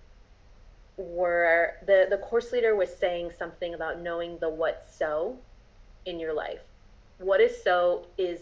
[0.97, 5.37] were the the course leader was saying something about knowing the what so
[6.07, 6.63] in your life.
[7.19, 8.41] What is so is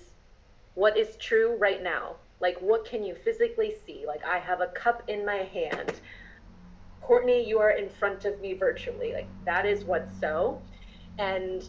[0.75, 2.17] what is true right now.
[2.41, 4.05] Like what can you physically see?
[4.07, 6.01] Like I have a cup in my hand.
[7.03, 9.13] Courtney, you are in front of me virtually.
[9.15, 10.63] Like that is what's so.
[11.19, 11.69] And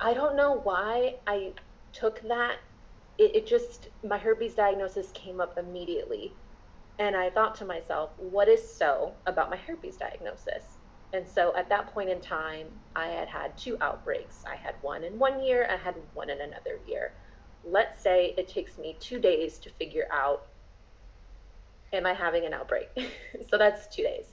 [0.00, 1.54] I don't know why I
[1.92, 2.58] took that.
[3.18, 6.36] It, it just my herpes diagnosis came up immediately
[6.98, 10.75] And I thought to myself, what is so about my herpes diagnosis?
[11.12, 14.44] And so at that point in time, I had had two outbreaks.
[14.46, 17.12] I had one in one year, I had one in another year.
[17.64, 20.46] Let's say it takes me two days to figure out,
[21.92, 22.88] am I having an outbreak?
[23.50, 24.26] so that's two days.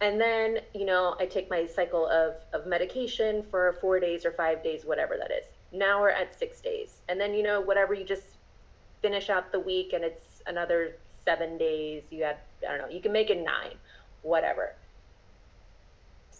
[0.00, 4.30] And then, you know, I take my cycle of, of medication for four days or
[4.32, 5.44] five days, whatever that is.
[5.72, 7.02] Now we're at six days.
[7.08, 8.38] And then, you know, whatever you just
[9.02, 12.04] finish out the week and it's another seven days.
[12.10, 12.36] You had,
[12.66, 13.74] I don't know, you can make it nine,
[14.22, 14.74] whatever.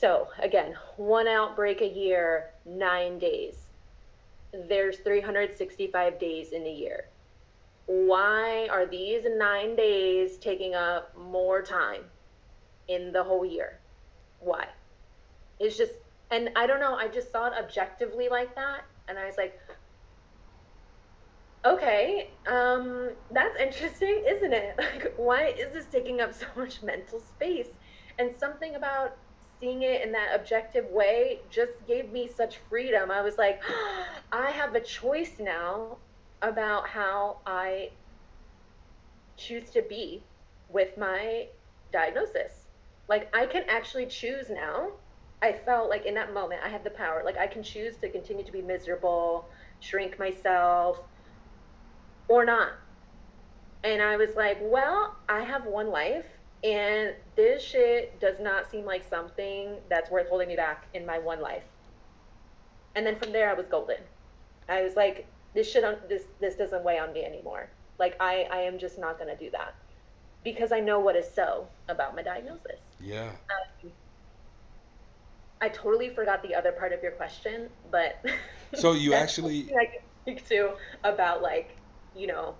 [0.00, 3.56] So again, one outbreak a year, nine days.
[4.52, 7.06] There's 365 days in a year.
[7.86, 12.04] Why are these nine days taking up more time
[12.86, 13.80] in the whole year?
[14.38, 14.66] Why?
[15.58, 15.92] It's just,
[16.30, 18.82] and I don't know, I just saw it objectively like that.
[19.08, 19.58] And I was like,
[21.64, 24.76] Okay, um, that's interesting, isn't it?
[24.78, 27.66] Like, why is this taking up so much mental space?
[28.18, 29.16] And something about
[29.60, 33.10] seeing it in that objective way just gave me such freedom.
[33.10, 33.62] I was like,
[34.32, 35.98] I have a choice now
[36.42, 37.90] about how I
[39.36, 40.22] choose to be
[40.68, 41.48] with my
[41.92, 42.52] diagnosis.
[43.08, 44.90] Like, I can actually choose now.
[45.42, 47.22] I felt like in that moment, I had the power.
[47.24, 49.48] Like, I can choose to continue to be miserable,
[49.80, 51.00] shrink myself,
[52.28, 52.72] or not
[53.84, 56.26] And I was like, well, I have one life
[56.64, 61.18] and this shit does not seem like something that's worth holding me back in my
[61.18, 61.62] one life.
[62.94, 63.98] And then from there I was golden.
[64.68, 67.68] I was like, this shit on this this doesn't weigh on me anymore.
[67.98, 69.74] Like I I am just not going to do that
[70.44, 72.80] because I know what is so about my diagnosis.
[73.00, 73.30] Yeah.
[73.84, 73.90] Um,
[75.60, 78.24] I totally forgot the other part of your question, but
[78.74, 80.72] So you actually I can speak to
[81.04, 81.76] about like,
[82.16, 82.54] you know,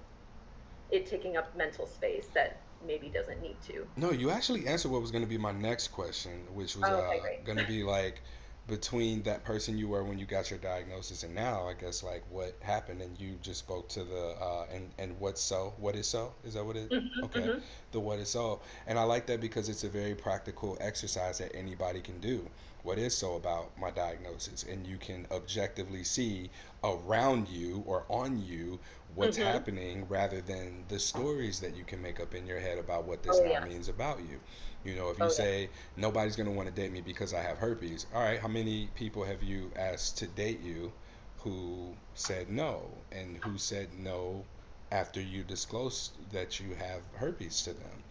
[0.91, 3.87] it taking up mental space that maybe doesn't need to.
[3.97, 6.95] No, you actually answered what was going to be my next question, which was Oh,
[6.95, 8.21] okay, uh, going to be like
[8.67, 12.23] between that person you were when you got your diagnosis and now, I guess like
[12.31, 16.07] what happened and you just spoke to the uh, and and what's so, what is
[16.07, 16.35] so?
[16.45, 16.91] Is that what it?
[16.91, 17.63] Mhm, Okay, mhm,
[17.93, 21.55] the what is so, and I like that because it's a very practical exercise that
[21.57, 22.49] anybody can do.
[22.83, 26.51] What is so about my diagnosis, and you can objectively see
[26.85, 28.79] around you or on you
[29.19, 29.43] what's mhm.
[29.43, 33.23] happening rather than the stories that you can make up in your head about what
[33.23, 33.69] this Oh, now yes.
[33.69, 34.41] means about you.
[34.85, 35.45] You know, if you Oh, yeah.
[35.45, 38.49] say nobody's going to want to date me because I have herpes, all right, how
[38.49, 40.93] many people have you asked to date you
[41.39, 44.47] who said no and who said no
[44.91, 48.05] after you disclosed that you have herpes to them?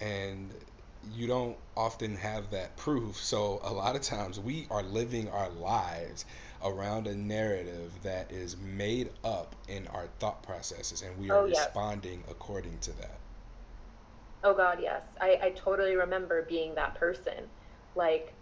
[0.00, 0.54] And
[1.12, 3.16] you don't often have that proof.
[3.16, 6.24] So a lot of times we are living our lives
[6.62, 11.44] around a narrative that is made up in our thought processes and we are Oh,
[11.46, 11.70] yes.
[11.70, 13.20] responding according to that.
[14.42, 15.02] Oh, God, yes.
[15.20, 17.50] I I totally remember being that person.
[17.94, 18.36] Like,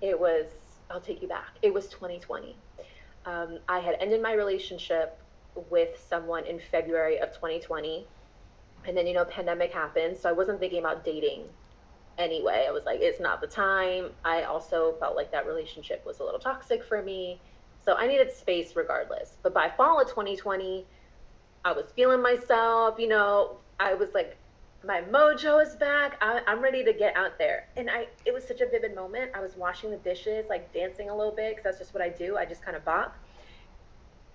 [0.00, 0.46] it was
[0.90, 1.58] I'll take you back.
[1.62, 2.62] It was 2020.
[3.26, 5.22] Um, I had ended my relationship
[5.56, 8.10] with someone in February of 2020,
[8.86, 11.50] and then, you know, pandemic happened, so I wasn't thinking about dating
[12.18, 12.66] anyway.
[12.68, 14.10] I was like, it's not the time.
[14.24, 17.40] I also felt like that relationship was a little toxic for me,
[17.84, 19.36] so I needed space regardless.
[19.42, 20.84] But by fall of 2020,
[21.64, 24.36] I was feeling myself, you know, I was like,
[24.84, 26.16] my mojo is back.
[26.20, 27.66] I, I'm ready to get out there.
[27.76, 29.32] And I, it was such a vivid moment.
[29.34, 32.08] I was washing the dishes, like dancing a little bit, because that's just what I
[32.08, 32.36] do.
[32.36, 33.16] I just kind of bop.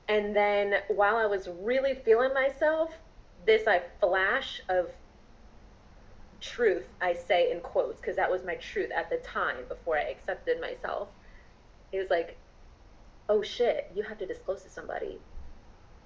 [0.10, 2.94] And then while I was really feeling myself,
[3.46, 4.90] this I flash of
[6.42, 10.04] truth, I say in quotes, because that was my truth at the time before I
[10.04, 11.08] accepted myself.
[11.92, 12.38] He was like,
[13.30, 15.20] oh shit, you have to disclose to somebody.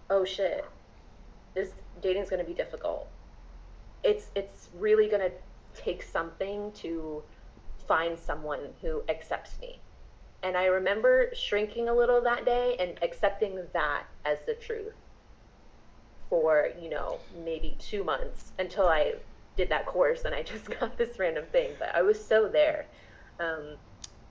[0.09, 0.63] Oh shit,
[1.53, 1.71] this
[2.01, 3.07] dating's gonna be difficult.
[4.03, 5.31] It's it's really gonna
[5.73, 7.23] take something to
[7.87, 9.79] find someone who accepts me.
[10.43, 14.93] And I remember shrinking a little that day and accepting that as the truth
[16.29, 19.15] for, you know, maybe two months until I
[19.55, 21.71] did that course and I just got this random thing.
[21.79, 22.87] But I was so there.
[23.39, 23.77] Um,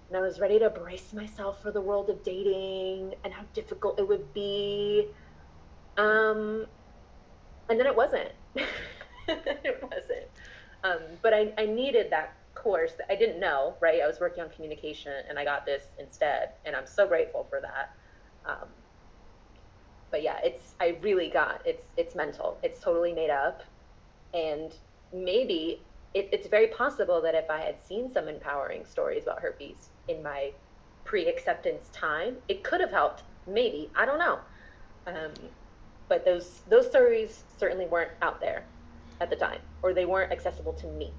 [0.08, 3.98] and I was ready to brace myself for the world of dating and how difficult
[3.98, 5.08] it would be.
[5.96, 6.66] Um,
[7.68, 8.30] and then it wasn't.
[8.54, 10.28] it wasn't.
[10.84, 14.00] Um, but I, I needed that course that I didn't know, right?
[14.02, 16.50] I was working on communication and I got this instead.
[16.64, 17.90] And I'm so grateful for that.
[18.50, 18.68] Um,
[20.10, 22.58] but yeah, it's, I really got, it's, it's mental.
[22.62, 23.62] It's totally made up.
[24.34, 24.72] And
[25.14, 25.80] maybe
[26.12, 30.22] it, it's very possible that if I had seen some empowering stories about herpes in
[30.22, 30.50] my
[31.04, 33.22] pre-acceptance time, it could have helped.
[33.46, 34.38] Maybe, I don't know.
[35.06, 35.32] Um,
[36.08, 38.64] but those those stories certainly weren't out there
[39.20, 41.12] at the time, or they weren't accessible to me.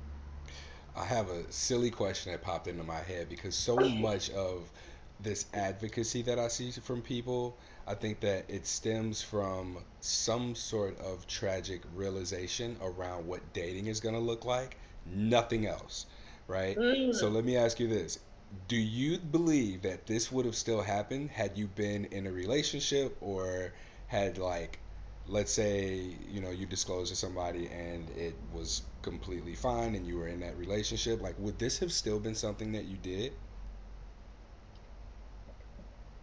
[0.95, 4.71] I have a silly question that popped into my head because so much of
[5.19, 7.57] this advocacy that I see from people,
[7.87, 13.99] I think that it stems from some sort of tragic realization around what dating is
[13.99, 16.05] going to look like, nothing else,
[16.47, 16.81] right?
[17.09, 17.33] So Mm.
[17.33, 18.19] let me ask you this.
[18.67, 23.17] Do you believe that this would have still happened had you been in a relationship
[23.21, 23.73] or
[24.07, 24.79] had like
[25.27, 25.95] let's say
[26.27, 30.39] you know you disclosed to somebody and it was completely fine and you were in
[30.41, 33.33] that relationship like would this have still been something that you did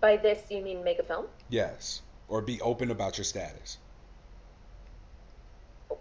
[0.02, 1.26] By this, you mean make a film?
[1.48, 3.78] yes or be open about your status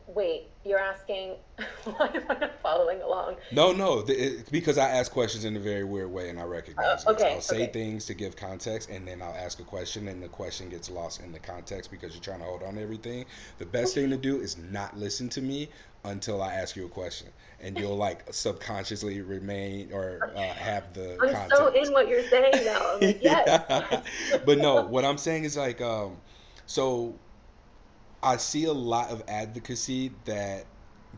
[0.08, 1.36] Wait, you're asking
[1.84, 3.36] why am I not following along?
[3.52, 6.44] no no th- it, because i ask questions in a very weird way and i
[6.44, 7.72] recognize Uh, this i'll say okay.
[7.72, 11.22] things to give context and then i'll ask a question and the question gets lost
[11.22, 13.26] in the context because you're trying to hold on to everything
[13.58, 15.70] the best thing to do is not listen to me
[16.04, 17.28] until i ask you a question
[17.62, 22.66] and you'll like subconsciously remain or uh, have the I'm so in what you're saying
[22.66, 22.98] now.
[23.00, 24.04] Like, yes.
[24.46, 26.18] But no, what I'm saying is like um
[26.66, 27.16] so
[28.24, 30.66] I see a lot of advocacy that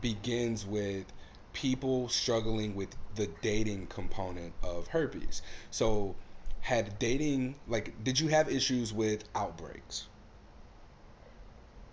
[0.00, 1.06] begins with
[1.52, 5.42] people struggling with the dating component of herpes.
[5.70, 6.16] So
[6.60, 10.08] had dating like did you have issues with outbreaks?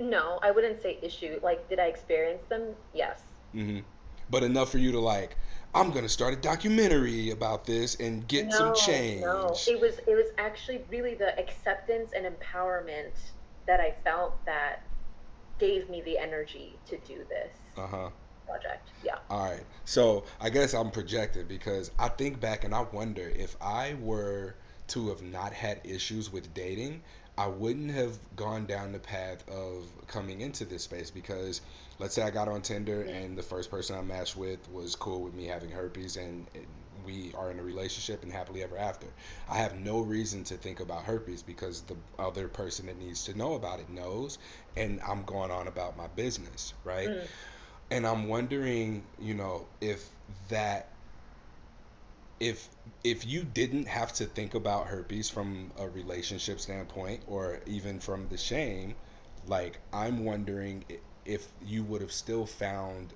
[0.02, 1.39] No, I wouldn't say issue.
[1.43, 2.76] Like, did I experience them?
[2.93, 3.22] Yes.
[3.54, 3.80] hmm
[4.30, 5.38] But enough for you to like
[5.74, 8.74] I'm going to start a documentary about this and get some No,
[9.22, 9.58] no.
[9.68, 13.14] It was it was actually really the acceptance and empowerment
[13.68, 14.84] that I felt that
[15.60, 18.10] gave me the energy to do this Uh-huh.
[18.47, 18.89] project.
[19.04, 19.16] Yeah.
[19.30, 19.64] All right.
[19.86, 24.56] So I guess I'm projected because I think back and I wonder if I were
[24.88, 27.02] to have not had issues with dating,
[27.41, 31.61] I wouldn't have gone down the path of coming into this space because
[31.97, 35.23] let's say I got on Tinder and the first person I matched with was cool
[35.23, 36.47] with me having herpes and
[37.03, 39.07] we are in a relationship and happily ever after.
[39.49, 43.35] I have no reason to think about herpes because the other person that needs to
[43.35, 44.37] know about it knows
[44.77, 47.09] and I'm going on about my business, right?
[47.09, 47.27] mm,
[47.89, 50.07] and I'm wondering, you know, if
[50.49, 50.90] that
[52.41, 52.69] if
[53.03, 58.27] if you didn't have to think about herpes from a relationship standpoint or even from
[58.29, 58.95] the shame,
[59.45, 60.83] like I'm wondering
[61.23, 63.13] if you would have still found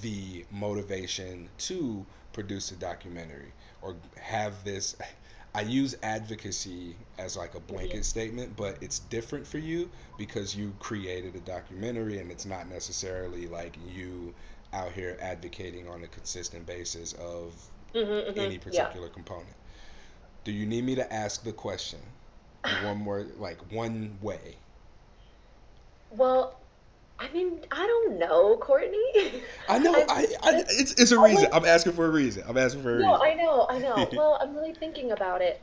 [0.00, 3.52] the motivation to produce a documentary
[3.82, 4.94] or have this
[5.54, 10.72] I use advocacy as like a blanket statement, but it's different for you because you
[10.78, 14.34] created a documentary and it's not necessarily like you
[14.72, 17.52] out here advocating on a consistent basis of
[17.94, 18.36] mhm, mhm.
[18.38, 18.88] any Yeah.
[18.88, 19.56] particular component.
[20.44, 22.00] Do you need me to ask the question
[22.64, 24.58] one more like one way?
[26.10, 26.60] Well,
[27.18, 29.42] I mean, I don't know, Courtney.
[29.68, 31.48] I know I, I it's it's a reason.
[31.52, 32.44] I'm asking for a reason.
[32.46, 33.22] I'm asking for a no, reason.
[33.22, 34.10] I know, I know.
[34.16, 35.60] Well, I'm really thinking about it.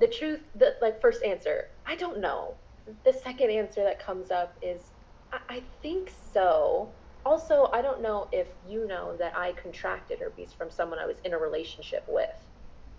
[0.00, 2.58] The truth, the like first answer, I don't know.
[3.04, 4.92] The second answer that comes up is
[5.32, 6.97] I, I think so.
[7.28, 11.18] Also, I don't know if you know that I contracted herpes from someone I was
[11.26, 12.30] in a relationship with.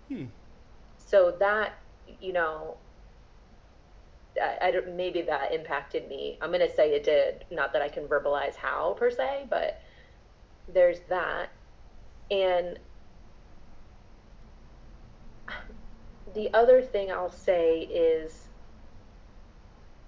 [0.08, 0.26] hmm.
[0.98, 1.72] So that,
[2.06, 2.76] you know,
[4.40, 6.38] I, I don't, maybe that impacted me.
[6.40, 7.44] I'm gonna say it did.
[7.50, 9.80] Not that I can verbalize how per se, but
[10.68, 11.48] there's that.
[12.30, 12.78] And
[16.34, 18.50] the other thing I'll say is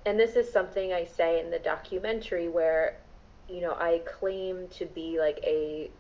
[0.07, 3.02] and this is something I say in the documentary where,
[3.53, 5.91] you know, I claim to be like a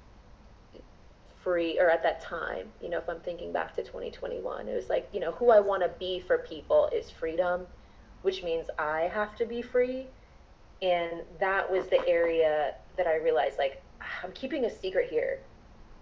[1.42, 4.88] free, or at that time, you know, if I'm thinking back to 2021, it was
[4.88, 7.66] like, you know, who I want to be for people is freedom,
[8.22, 10.07] which means I have to be free.
[10.80, 15.40] And that was the area that I realized, like, "Ah, I'm keeping a secret here.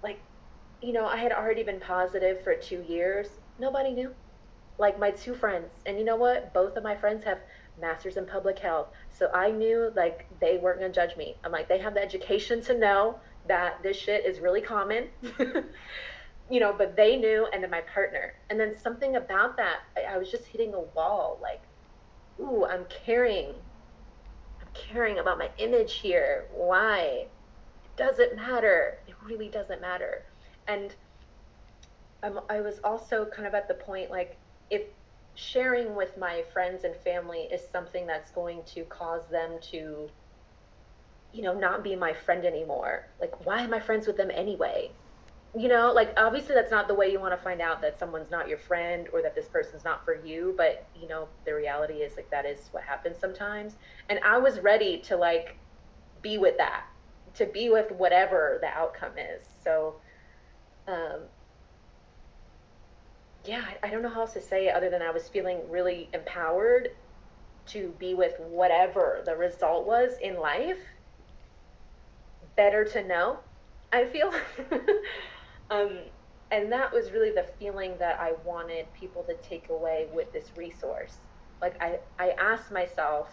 [0.03, 0.21] Like,
[0.81, 3.29] you know, I had already been positive for two years.
[3.59, 4.15] Nobody knew
[4.79, 7.39] like my two friends and you know what both of my friends have
[7.81, 8.89] masters in public health.
[9.11, 11.37] So i knew like they weren't going to judge me.
[11.45, 13.19] I'm like they have the education to know
[13.49, 15.09] that this shit is really common.
[16.53, 18.35] You know but they knew and then my partner.
[18.51, 21.63] And then something about that I, I was just hitting a wall like
[22.41, 23.55] ooh i'm caring.
[24.61, 26.47] I'm caring about my image here.
[26.53, 27.27] Why?
[27.85, 28.99] It doesn't matter.
[29.07, 30.25] It really doesn't matter.
[30.67, 30.93] And
[32.25, 34.37] I'm, I was also kind of at the point like
[34.71, 34.83] if
[35.41, 40.11] sharing with my friends and family is something that's going to cause them to,
[41.33, 44.97] you know, not be my friend anymore, like why am I friends with them anyway?
[45.55, 48.31] You know, like obviously that's not the way you want to find out that someone's
[48.31, 51.95] not your friend or that this person's not for you, but you know, the reality
[51.95, 53.77] is like that is what happens sometimes.
[54.09, 55.59] And I was ready to like
[56.23, 56.85] be with that,
[57.35, 59.47] to be with whatever the outcome is.
[59.65, 60.01] So,
[60.87, 61.29] um,
[63.45, 66.09] yeah, I, don't know how else to say it other than I was feeling really
[66.13, 66.91] empowered
[67.69, 70.79] to be with whatever the result was in life.
[72.57, 73.39] Better to know,
[73.93, 74.33] I feel.
[75.71, 75.99] um,
[76.51, 80.51] and that was really the feeling that I wanted people to take away with this
[80.57, 81.17] resource.
[81.63, 83.29] Like I, I asked myself,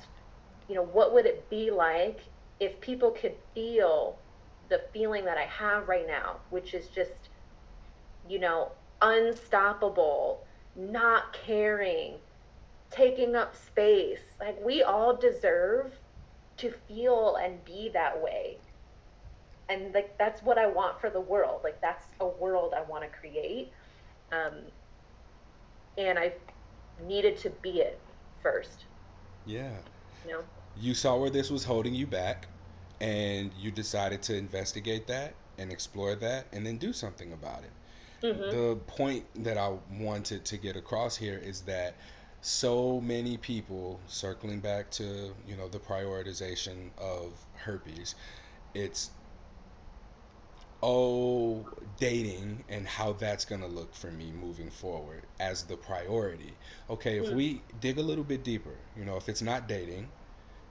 [0.70, 2.22] you know, what would it be like
[2.60, 4.18] if people could feel
[4.70, 7.12] the feeling that I have right now, which is just,
[8.30, 8.72] you know,
[9.02, 10.46] unstoppable,
[10.76, 12.20] not caring,
[12.92, 14.20] taking up space.
[14.40, 16.00] Like we all deserve
[16.58, 18.62] to feel and be that way.
[19.70, 21.62] And like that's what I want for the world.
[21.64, 23.72] Like that's a world I want to create.
[24.32, 24.72] Um
[25.98, 26.34] and I
[27.00, 28.04] needed to be it
[28.42, 28.86] first,
[29.46, 29.78] Yeah.
[30.24, 30.44] you know.
[30.76, 32.48] You saw where this was holding you back,
[33.00, 37.74] and you decided to investigate that and explore that and then do something about it.
[38.22, 38.60] Mhm.
[38.60, 41.98] The point that I wanted to get across here is that
[42.42, 48.16] so many people circling back to, you know, the prioritization of herpes,
[48.74, 49.12] it's
[50.84, 56.58] oh, dating and how that's going to look for me moving forward as the priority.
[56.90, 60.12] Okay, if Mm, we dig a little bit deeper, you know, if it's not dating,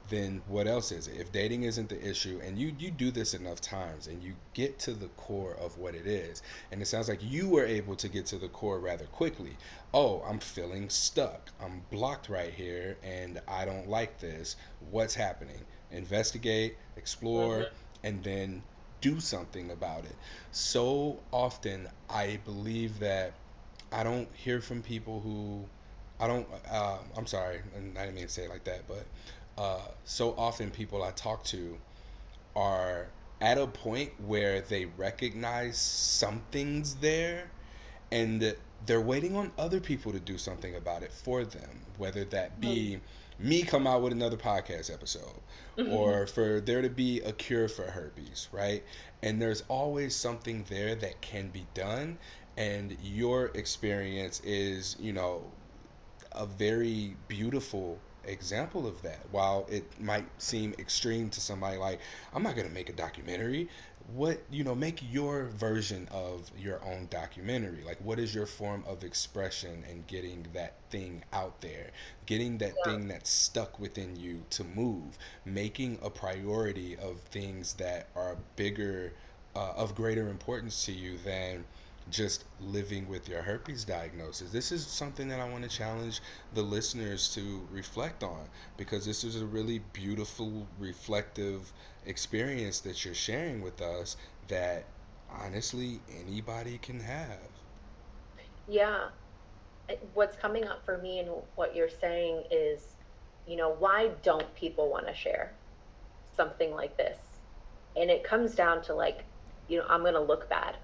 [0.08, 1.16] then what else is it?
[1.16, 4.78] If dating isn't the issue, and you you do this enough times, and you get
[4.80, 8.08] to the core of what it is, and it sounds like you were able to
[8.08, 9.56] get to the core rather quickly.
[9.92, 11.50] Oh, I'm feeling stuck.
[11.60, 14.56] I'm blocked right here, and I don't like this.
[14.90, 15.60] What's happening?
[15.90, 17.68] Investigate, explore, mhm.
[18.04, 18.62] and then
[19.00, 20.16] do something about it.
[20.52, 23.34] So often, I believe that
[23.92, 25.64] I don't hear from people who
[26.18, 26.46] I don't.
[26.70, 29.04] Uh, I'm sorry, and I didn't mean to say it like that, but
[29.58, 31.78] uh, so often people I talk to
[32.54, 33.08] are
[33.40, 37.50] at a point where they recognize something's there
[38.10, 38.54] and
[38.86, 42.98] they're waiting on other people to do something about it for them whether that be
[43.38, 45.40] me come out with another podcast episode
[45.90, 48.84] or for there to be a cure for herpes right?
[49.22, 52.18] And there's always something there that can be done
[52.56, 55.52] and your experience is you know
[56.32, 59.26] a very beautiful example of that.
[59.30, 62.00] While it might seem extreme to somebody like,
[62.32, 63.68] I'm not going to make a documentary.
[64.14, 67.82] What, you know, make your version of your own documentary.
[67.84, 71.90] Like, what is your form of expression and getting that thing out there?
[72.26, 72.84] Getting that Yeah.
[72.84, 75.18] thing that's stuck within you to move.
[75.44, 79.12] Making a priority of things that are bigger,
[79.56, 81.64] uh, of greater importance to you than
[82.10, 84.50] just living with your herpes diagnosis.
[84.50, 86.20] This is something that I want to challenge
[86.54, 91.72] the listeners to reflect on because this is a really beautiful, reflective
[92.06, 94.16] experience that you're sharing with us
[94.48, 94.84] that
[95.30, 97.38] honestly anybody can have.
[98.68, 99.08] Yeah.
[100.14, 102.80] What's coming up for me and what you're saying is,
[103.48, 105.52] you know, why don't people want to share
[106.36, 107.18] something like this?
[107.96, 109.24] And it comes down to like,
[109.68, 110.76] you know, I'm going to look bad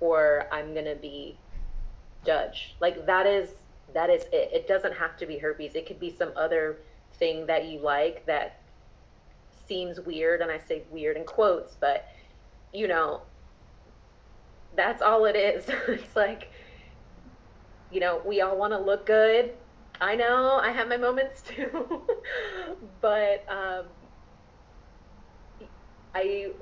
[0.00, 1.38] or I'm to be
[2.24, 2.74] judged.
[2.80, 3.50] Like that is
[3.94, 4.50] that is it.
[4.52, 5.74] It doesn't have to be herpes.
[5.74, 6.78] It could be some other
[7.14, 8.60] thing that you like that
[9.66, 12.06] seems weird and I say weird in quotes, but
[12.72, 13.22] you know,
[14.76, 15.64] that's all it is.
[15.88, 16.50] it's like,
[17.90, 19.52] you know, we all want to look good.
[20.00, 22.02] I know I have my moments too,
[23.00, 23.86] but um,
[26.14, 26.52] I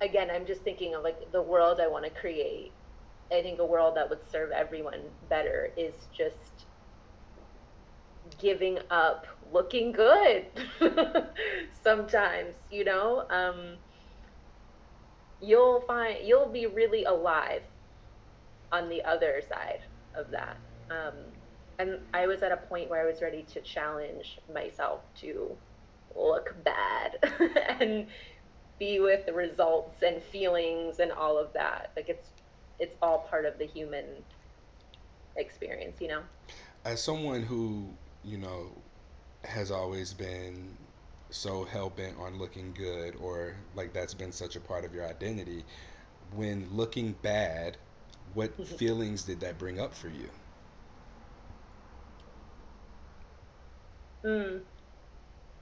[0.00, 2.72] again, I'm just thinking of like the world I want to create.
[3.32, 6.66] I think a world that would serve everyone better is just
[8.38, 10.46] giving up looking good
[11.82, 13.24] sometimes, you know?
[13.30, 13.76] Um,
[15.40, 17.62] you'll find you'll be really alive
[18.72, 19.80] on the other side
[20.14, 20.56] of that.
[20.90, 21.14] Um,
[21.78, 25.56] and I was at a point where I was ready to challenge myself to
[26.14, 27.18] look bad
[27.80, 28.06] and
[28.78, 31.92] be with the results and feelings and all of that.
[31.96, 32.32] Like it's
[32.78, 34.26] it's all part of the human
[35.36, 36.26] experience, you know?
[36.84, 38.82] As someone who, you know,
[39.44, 40.88] has always been
[41.30, 45.06] so hell bent on looking good or like that's been such a part of your
[45.06, 45.66] identity,
[46.30, 47.78] when looking bad,
[48.32, 50.30] what feelings did that bring up for you?
[54.24, 54.66] Mm.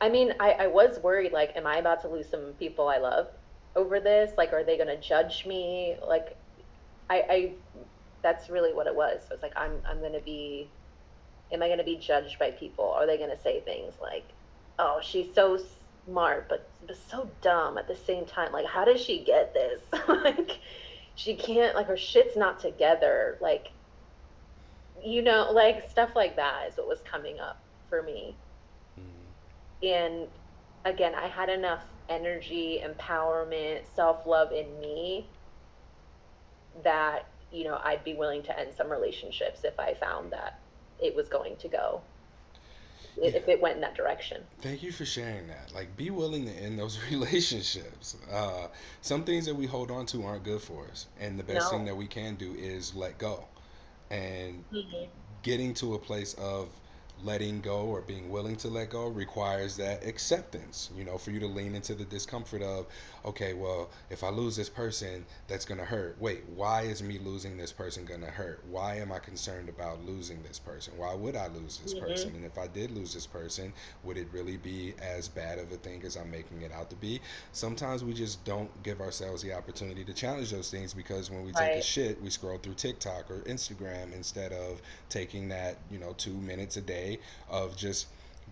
[0.05, 2.99] I mean, I, I was worried, like, am I about to lose some people I
[2.99, 3.27] love
[3.75, 4.33] over this?
[4.37, 5.97] Like, are they gonna judge me?
[6.07, 6.37] Like,
[7.09, 7.53] I, I,
[8.23, 9.23] that's really what it was.
[9.31, 10.69] I was like, I'm, I'm gonna be,
[11.51, 12.85] am I gonna be judged by people?
[12.91, 14.25] Are they gonna say things like,
[14.79, 15.59] oh, she's so
[16.05, 18.53] smart, but, but so dumb at the same time?
[18.53, 19.81] Like, how does she get this?
[20.07, 20.59] Like,
[21.15, 23.39] she can't, like, her shit's not together.
[23.41, 23.69] Like,
[25.03, 28.37] you know, like, stuff like that is what was coming up for me.
[29.85, 30.29] And
[30.85, 35.27] again, I had enough energy, empowerment, self-love in me
[36.83, 40.61] that, you know, I'd be willing to end some relationships if I found that
[41.01, 42.01] it was going to go,
[43.17, 43.31] yeah.
[43.31, 44.43] if it went in that direction.
[44.61, 45.73] Thank you for sharing that.
[45.75, 48.17] Like, be willing to end those relationships.
[48.33, 48.69] Uh,
[49.01, 51.85] some things that we hold on to aren't good for us, and the best thing
[51.85, 53.45] that we can do is let go.
[54.11, 55.05] And hmm
[55.45, 56.69] getting to a place of
[57.25, 61.41] letting go or being willing to let go requires that acceptance you know for you
[61.41, 62.87] to lean into the discomfort of
[63.25, 66.17] okay well if i lose this person that's going to hurt.
[66.21, 68.63] Wait why is me losing this person going to hurt?
[68.71, 70.95] Why am i concerned about losing this person?
[70.97, 72.31] Why would i lose this person?
[72.31, 73.73] Hmm and if i did lose this person
[74.03, 76.97] would it really be as bad of a thing as i'm making it out to
[76.97, 77.21] be?
[77.53, 81.53] Sometimes we just don't give ourselves the opportunity to challenge those things because when we
[81.53, 86.13] take a shit we scroll through tiktok or instagram instead of taking that you know
[86.15, 87.19] two minutes a day
[87.49, 88.07] of just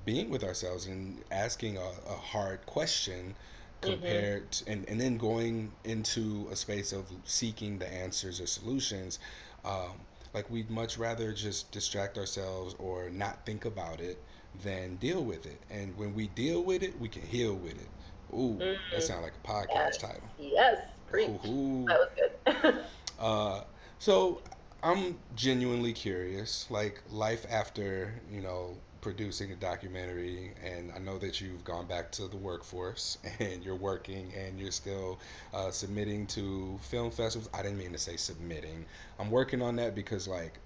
[0.05, 3.35] being with ourselves and asking a, a hard question
[3.83, 8.47] hmm compared to, and, and then going into a space of seeking the answers or
[8.47, 9.19] solutions
[9.65, 10.05] um,
[10.35, 14.25] like we'd much rather just distract ourselves or not think about it
[14.55, 17.91] than deal with it and when we deal with it we can heal with it
[18.35, 20.01] ooh that mm sounds like a podcast Yes.
[20.01, 20.79] title Yes.
[21.07, 21.31] Preach.
[21.45, 21.89] ooh.
[21.89, 22.75] That was good.
[23.19, 23.63] Uh,
[23.99, 24.43] so
[24.83, 31.41] I'm genuinely curious, like life after, you know, producing a documentary, and I know that
[31.41, 35.19] you've gone back to the workforce and you're working and you're still
[35.53, 37.51] uh, submitting to film festivals.
[37.53, 38.87] I didn't mean to say submitting.
[39.19, 40.59] I'm working on that because like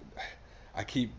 [0.73, 1.11] I keep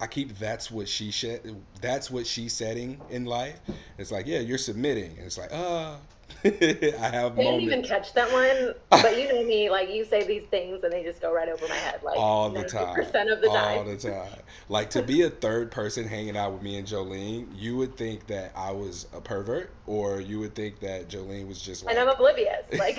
[0.00, 3.60] I keep that's what she said that's what she's setting in life.
[3.98, 5.16] It's like, yeah, you're submitting.
[5.16, 5.98] And it's like, ah,
[6.44, 10.44] I have didn't even catch that one, but you know me, like you say these
[10.50, 13.40] things and they just go right over my head, like all the time 90% of
[13.40, 13.78] the time.
[13.78, 14.28] all the time
[14.68, 18.26] like to be a third person hanging out with me and jolene you would think
[18.26, 22.08] that i was a pervert or you would think that jolene was just And I'm
[22.08, 22.64] oblivious.
[22.78, 22.96] Like,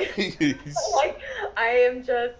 [0.96, 1.20] like
[1.58, 2.36] I am just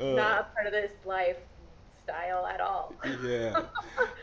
[0.00, 2.94] uh, not a part of this lifestyle at all.
[3.24, 3.62] yeah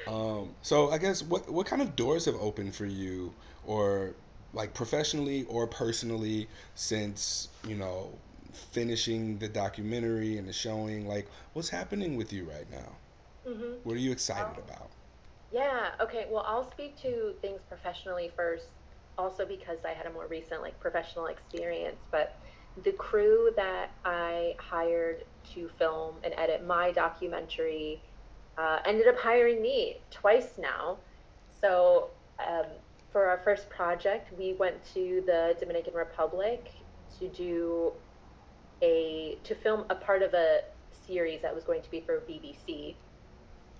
[0.07, 3.33] um, so i guess what what kind of doors have opened for you
[3.63, 4.13] or
[4.53, 8.19] like professionally or personally since you know
[8.53, 12.97] finishing the documentary and the showing like what's happening with you right now
[13.45, 14.91] hmm what are you excited Well, about
[15.51, 15.91] yeah.
[16.01, 16.27] Okay.
[16.29, 18.67] Well, I'll speak to things professionally first,
[19.17, 22.01] also because I had a more recent like professional experience.
[22.11, 22.29] But
[22.77, 25.17] the crew that I hired
[25.53, 28.03] to film and edit my documentary
[28.57, 30.99] uh, ended up hiring me twice now.
[31.61, 32.11] So
[32.45, 32.65] um,
[33.11, 36.71] for our first project, we went to the Dominican Republic
[37.19, 37.91] to do
[38.81, 40.61] a to film a part of a
[41.07, 42.95] series that was going to be for BBC.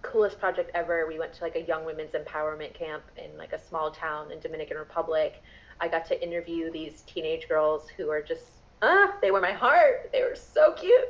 [0.02, 1.06] Coolest project ever.
[1.08, 4.40] We went to like a young women's empowerment camp in like a small town in
[4.40, 5.44] Dominican Republic.
[5.80, 8.46] I got to interview these teenage girls who are just
[8.82, 10.10] ah, they were my heart.
[10.12, 11.10] They were so cute.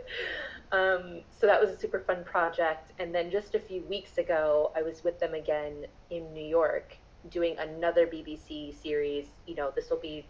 [0.72, 2.92] Um, so that was a super fun project.
[3.00, 6.98] And then just a few weeks ago, I was with them again in New York
[7.30, 9.26] doing another BBC series.
[9.46, 10.26] You know, this will be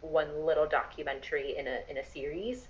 [0.00, 2.68] one little documentary in a in a series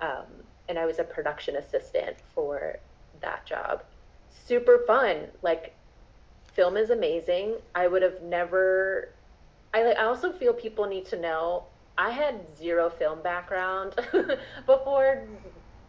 [0.00, 0.26] um,
[0.68, 2.78] and I was a production assistant for
[3.20, 3.82] that job.
[4.46, 5.28] Super fun.
[5.42, 5.74] Like
[6.54, 7.56] film is amazing.
[7.74, 9.10] I would have never
[9.74, 11.64] I I also feel people need to know
[11.96, 13.94] I had zero film background
[14.66, 15.24] before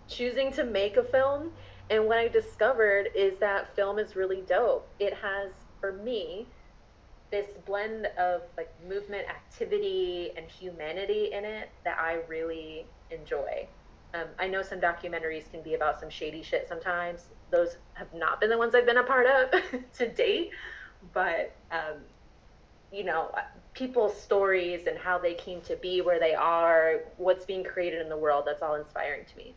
[0.07, 1.51] choosing to make a film
[1.91, 4.87] and what I discovered is that film is really dope.
[4.99, 6.47] It has for me
[7.32, 13.67] this blend of like movement activity and humanity in it that I really enjoy.
[14.13, 17.25] Um, I know some documentaries can be about some shady shit sometimes.
[17.51, 19.51] Those have not been the ones I've been a part of
[19.97, 20.49] to date,
[21.13, 22.01] but um,
[22.91, 23.41] you know, uh,
[23.73, 28.09] people's stories and how they came to be where they are, what's being created in
[28.09, 29.55] the world, that's all inspiring to me.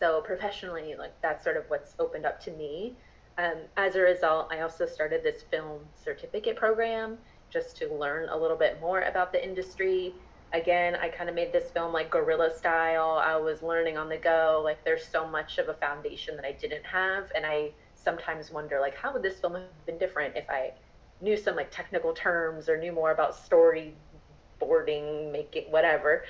[0.00, 2.98] So professionally, like that's sort of what's opened up to me.
[3.36, 7.18] Um, as a result, I also started this film certificate program
[7.50, 10.14] just to learn a little bit more about the industry.
[10.52, 13.20] Again, I kind of made this film like guerrilla style.
[13.24, 14.60] I was learning on the go.
[14.62, 17.30] Like there's so much of a foundation that I didn't have.
[17.34, 20.72] And I sometimes wonder like how would this film have been different if I
[21.20, 26.24] knew some like technical terms or knew more about storyboarding, making whatever.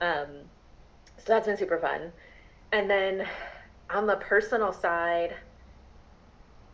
[0.00, 0.26] Um,
[1.18, 2.12] so that's been super fun.
[2.72, 3.26] And then
[3.90, 5.34] on the personal side,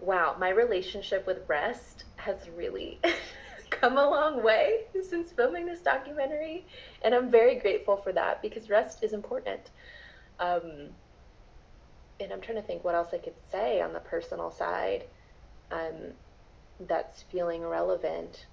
[0.01, 3.01] wow, my relationship with rest has really
[3.71, 6.65] come a long way since filming this documentary.
[7.03, 9.71] And I'm very grateful for that because rest is important.
[10.39, 10.91] Um,
[12.21, 15.05] and I'm trying to think what else I could say on the personal side
[15.71, 16.13] um,
[16.81, 18.47] that's feeling relevant.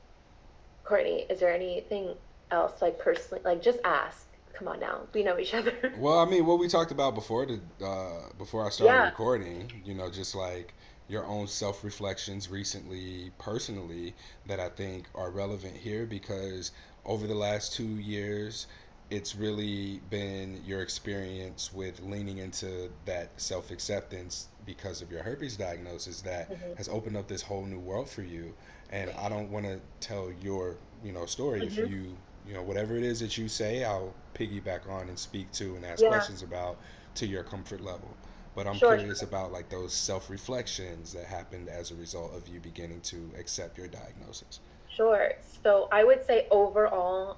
[0.84, 2.16] Courtney, is there anything
[2.52, 4.28] else like personally, like just ask?
[4.54, 5.74] Come on now, we know each other.
[5.98, 9.06] Well, I mean, what we talked about before the uh, before I started yeah.
[9.06, 10.74] recording, you know, just like
[11.08, 16.72] your own self reflections recently, personally, that I think are relevant here because
[17.06, 18.68] over the last two years,
[19.10, 25.58] it's really been your experience with leaning into that self acceptance because of your herpes
[25.58, 28.56] diagnosis that hmm has opened up this whole new world for you.
[28.90, 31.66] And I don't want to tell your, you know, story.
[31.66, 35.18] If hmm you you know whatever it is that you say i'll piggyback on and
[35.18, 36.80] speak to and ask Yeah, questions about
[37.16, 38.18] to your comfort level
[38.56, 42.60] but i'm sure, curious about like those self-reflections that happened as a result of you
[42.60, 44.60] beginning to accept your diagnosis
[44.96, 45.32] Sure.
[45.64, 47.38] So I would say overall,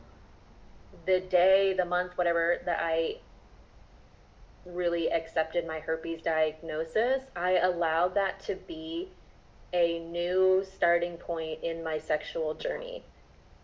[1.05, 3.15] the day, the month, whatever, that I
[4.65, 9.09] really accepted my herpes diagnosis, I allowed that to be
[9.73, 13.03] a new starting point in my sexual journey.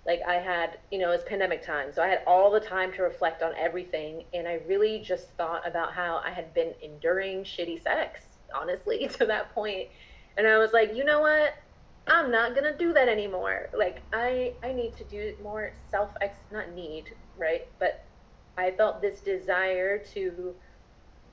[0.06, 3.04] Like I had, you know, it's pandemic time, so I had all the time to
[3.04, 7.84] reflect on everything, and I really just thought about how I had been enduring shitty
[7.84, 8.22] sex,
[8.56, 9.52] honestly, to that.
[10.38, 11.54] And I was like, you know what?
[12.08, 13.70] I'm not gonna do that anymore.
[13.78, 17.68] Like I I need to do more self ex not need, right?
[17.80, 18.04] But
[18.58, 20.56] I felt this desire to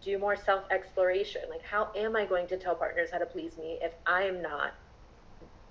[0.02, 1.42] do more self exploration.
[1.48, 4.42] Like how am I going to tell partners how to please me if I am
[4.42, 4.74] not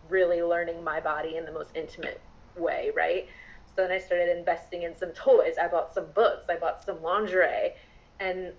[0.09, 2.21] really learning my body in the most intimate
[2.59, 3.27] way, right?
[3.75, 5.55] So then I started investing in some toys.
[5.61, 7.73] I bought some books, I bought some lingerie,
[8.19, 8.53] and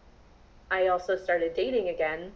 [0.70, 2.32] I also started dating again.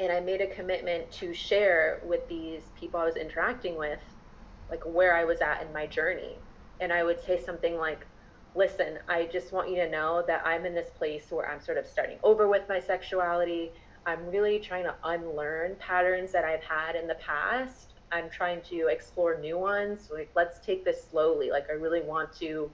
[0.00, 4.00] And I made a commitment to share with these people I was interacting with,
[4.68, 6.36] like where I was at in my journey.
[6.80, 8.04] And I would say something like,
[8.56, 11.78] listen, I just want you to know that I'm in this place where I'm sort
[11.78, 13.70] of starting over with my sexuality.
[14.04, 17.93] I'm really trying to unlearn patterns that I've had in the past.
[18.12, 20.08] I'm trying to explore new ones.
[20.12, 21.50] Like, let's take this slowly.
[21.50, 22.70] Like, I really want to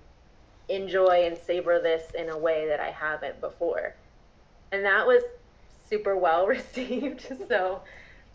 [0.68, 3.96] enjoy and savor this in a way that I haven't before.
[4.72, 5.22] And that was
[5.88, 7.26] super well received.
[7.48, 7.82] So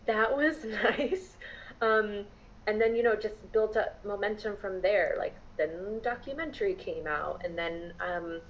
[0.06, 1.36] that was nice.
[1.80, 2.26] Um,
[2.66, 5.14] and then, you know, just built up momentum from there.
[5.18, 8.40] Like then documentary came out and then um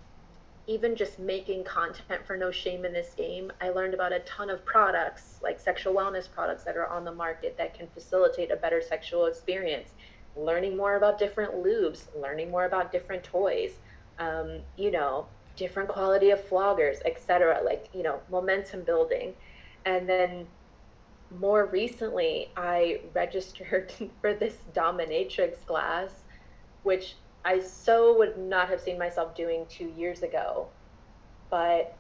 [0.67, 4.51] even just making content for No Shame in This Game, I learned about a ton
[4.51, 8.57] of products, like sexual wellness products that are on the market that can facilitate a
[8.57, 9.91] better sexual experience.
[10.37, 13.73] Learning more about different lubes, learning more about different toys,
[14.19, 17.61] um, you know, different quality of floggers, etc.
[17.65, 19.35] Like, you know, momentum building.
[19.85, 20.47] And then
[21.39, 26.11] more recently, I registered for this dominatrix class,
[26.83, 27.15] which
[27.47, 30.69] I so would not have seen myself doing two years ago
[31.51, 31.97] but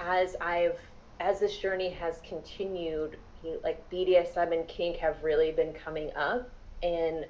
[0.00, 0.78] as I've
[1.20, 3.16] as this journey has continued,
[3.62, 6.50] like BDSM and kink have really been coming up,
[6.82, 7.26] and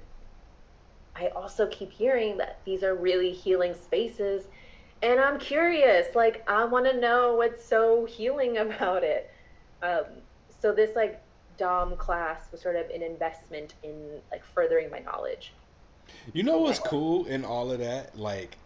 [1.15, 4.45] I also keep hearing that these are really healing spaces,
[5.01, 9.29] and I'm curious, like I want to know what's so healing about it.
[9.81, 10.05] Um,
[10.61, 11.21] so this like
[11.57, 15.53] Dom class was sort of an investment in like furthering my knowledge.
[16.33, 18.57] You know what's cool in all of that like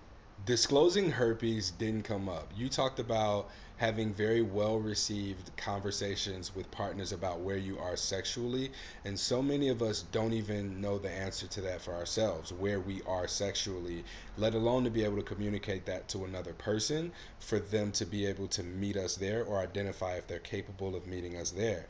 [0.46, 7.12] disclosing herpes didn't come up you talked about having very well received conversations with partners
[7.12, 8.72] about where you are sexually.
[9.06, 12.80] And so many of us don't even know the answer to that for ourselves, where
[12.80, 14.04] we are sexually,
[14.36, 18.26] let alone to be able to communicate that to another person for them to be
[18.26, 21.86] able to meet us there or identify if they're capable of meeting us there.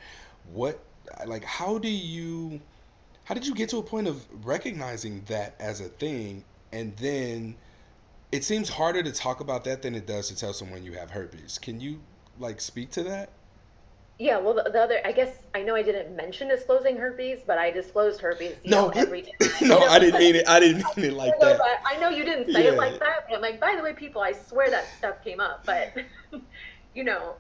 [0.52, 0.80] What,
[1.26, 2.60] like, how do you
[3.28, 7.58] how did you get to a point of recognizing that as a thing and then
[8.32, 11.12] it seems harder to talk about that than it does to tell someone you have
[11.12, 11.60] herpes.
[11.60, 12.00] Can you
[12.40, 13.30] like speak to that?
[14.18, 17.58] Yeah, well, the, the other, I guess I know I didn't mention disclosing herpes, but
[17.58, 20.48] I disclosed herpes, you know, No, every time, no, I didn't mean it.
[20.48, 21.58] I didn't mean it I like that.
[21.58, 23.92] but I know you didn't say it like that, but I'm like, by the way,
[23.92, 25.94] people, I swear that stuff came up, but
[26.94, 27.36] you know,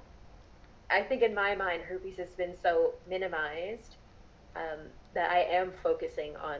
[0.89, 3.95] I think in my mind, herpes has been so minimized
[4.57, 4.79] um,
[5.17, 6.59] that I am focusing on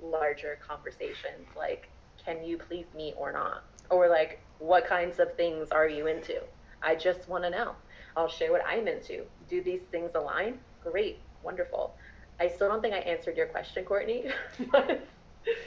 [0.00, 1.88] larger conversations like,
[2.24, 3.64] can you please me or not?
[3.90, 6.40] Or like, what kinds of things are you into?
[6.84, 7.72] I just want to know.
[8.16, 9.24] I'll share what I'm into.
[9.48, 10.60] Do these things align?
[10.84, 11.96] Great, wonderful.
[12.38, 14.26] I still don't think I answered your question, Courtney.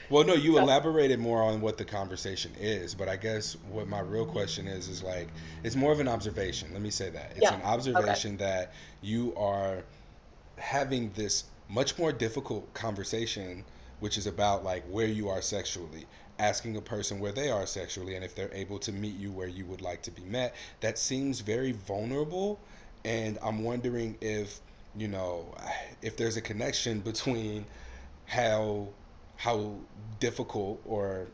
[0.10, 3.88] Well, no, you so, elaborated more on what the conversation is, but I guess what
[3.88, 5.28] my real question is is like
[5.64, 6.70] it's more of an observation.
[6.74, 7.34] Let me say that.
[7.36, 7.70] It's yeah, an okay.
[7.70, 9.84] observation that you are
[10.58, 13.64] having this much more difficult conversation,
[14.00, 16.06] which is about like where you are sexually,
[16.40, 19.48] asking a person where they are sexually, and if they're able to meet you where
[19.48, 20.56] you would like to be met.
[20.82, 22.60] That seems very vulnerable,
[23.04, 24.60] and I'm wondering if
[24.96, 25.54] you know
[26.02, 27.66] if there's a connection between
[28.26, 28.90] how
[29.36, 29.76] how
[30.20, 31.28] difficult or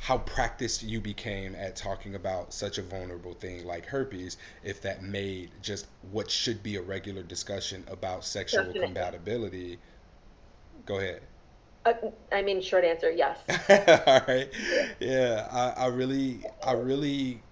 [0.00, 5.02] how practiced you became at talking about such a vulnerable thing like herpes if that
[5.02, 8.74] made just what should be a regular discussion about sexual Definitely.
[8.74, 9.80] compatibility
[10.84, 11.28] go ahead
[11.84, 11.92] Uh,
[12.32, 13.38] I mean, short answer, yes.
[14.06, 14.48] all right
[15.00, 17.44] yeah I, I really i really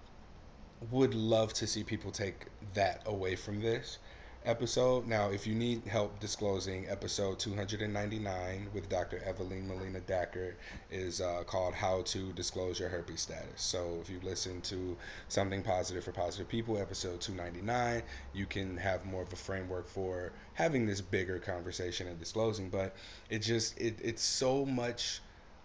[0.81, 3.99] would love to see people take that away from this
[4.45, 5.07] episode.
[5.07, 9.21] Now, if you need help disclosing, episode 299 with Dr.
[9.25, 10.53] Evelyn Molina Dacker
[10.89, 13.61] is uh, called How to Disclose Your Herpes Status.
[13.61, 19.05] So, if you listen to Something Positive for Positive People, episode 299, you can have
[19.05, 22.69] more of a framework for having this bigger conversation and disclosing.
[22.69, 22.95] But
[23.29, 25.21] it just, it, it's so much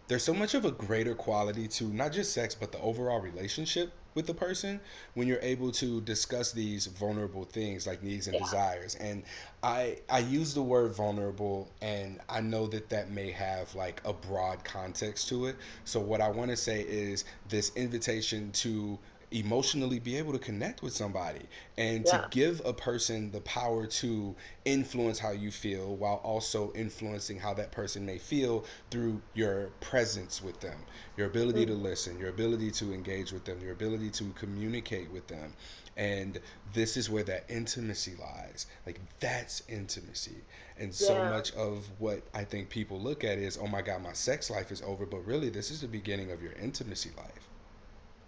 [0.07, 3.91] there's so much of a greater quality to not just sex but the overall relationship
[4.15, 4.81] with the person
[5.15, 8.95] when you're able to discuss these vulnerable things like needs and Yeah, desires.
[8.95, 9.25] And
[9.63, 14.13] i i use the word vulnerable and i know that that may have like a
[14.13, 15.57] broad context to it.
[15.85, 18.99] So what i want to say is this invitation to
[19.35, 24.37] emotionally be able to connect with somebody and to give a person the power to
[24.65, 30.41] influence how you feel while also influencing how that person may feel through your presence
[30.43, 34.11] with them, your ability to hmm listen, your ability to engage with them, your ability
[34.11, 35.55] to communicate with them.
[35.97, 36.41] And
[36.73, 38.67] this is where that intimacy lies.
[38.87, 40.45] Like, that's intimacy.
[40.77, 44.13] And so much of what I think people look at is, oh my God, my
[44.13, 45.07] sex life is over.
[45.07, 47.49] But really, this is the beginning of your intimacy life.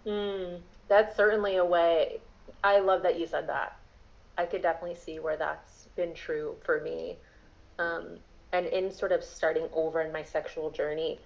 [0.05, 2.21] Mm, that's certainly a way.
[2.63, 3.73] I love that you said that.
[4.37, 7.19] I could definitely see where that's been true for me.
[7.79, 8.19] Um,
[8.53, 11.19] and in sort of starting over in my sexual journey,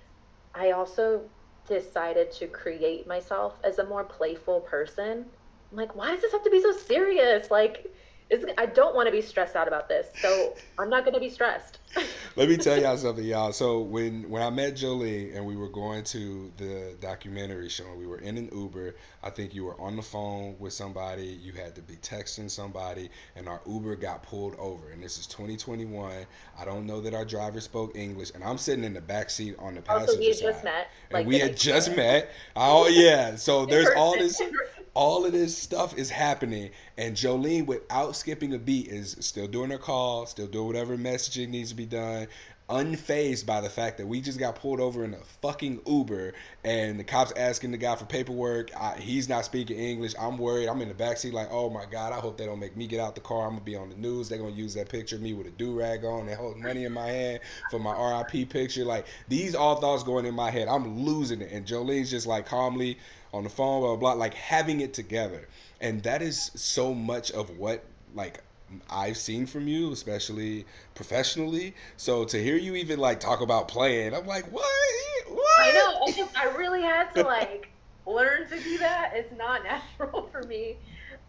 [0.54, 1.30] I also
[1.68, 5.26] decided to create myself as a more playful person.
[5.72, 7.52] I'm like, why does this have to be so serious?
[7.52, 7.86] Like,
[8.32, 11.20] is I don't want to be stressed out about this, so I'm not going to
[11.20, 11.80] be stressed.
[12.38, 13.52] Let me tell y'all something, y'all.
[13.52, 18.08] So when when I met Jolie and we were going to the documentary show, we
[18.08, 18.96] were in an Uber.
[19.22, 21.40] I think you were on the phone with somebody.
[21.44, 24.92] You had to be texting somebody, and our Uber got pulled over.
[24.92, 26.26] And this is 2021.
[26.58, 29.56] I don't know that our driver spoke English, and I'm sitting in the back seat
[29.60, 32.32] on the passenger Also, we had just side, met and like we had just met.
[32.56, 33.36] Oh yeah.
[33.36, 34.42] So there's all this
[34.94, 39.72] all of this stuff is happening and Jolene without skipping a beat is still doing
[39.72, 42.28] her call, still doing whatever messaging needs to be done,
[42.72, 46.34] unfazed by the fact that we just got pulled over in a fucking Uber
[46.64, 48.72] and the cops asking the guy for paperwork.
[48.76, 50.14] I, he's not speaking English.
[50.20, 50.68] I'm worried.
[50.68, 53.00] I'm in the backseat like, oh my god, I hope they don't make me get
[53.00, 53.46] out the car.
[53.46, 54.30] I'm gonna be on the news.
[54.30, 56.86] They're gonna use that picture of me with a do rag on and hold money
[56.86, 57.40] in my hand
[57.70, 58.86] for my RIP picture.
[58.86, 60.68] Like these all thoughts going in my head.
[60.70, 62.98] I'm losing it, and Jolene's just like calmly
[63.34, 65.48] on the phone, blah, blah, blah, like having it together.
[65.80, 68.44] And that is so much of what like
[68.90, 70.66] I've seen from you, especially
[70.96, 71.76] professionally.
[71.98, 74.66] So to hear you even like talk about playing, I'm like, what?
[75.28, 75.46] what?
[75.60, 76.06] I know.
[76.08, 77.70] I just, I really had to like
[78.06, 79.12] learn to do that.
[79.16, 79.64] It's not
[80.00, 80.78] natural for me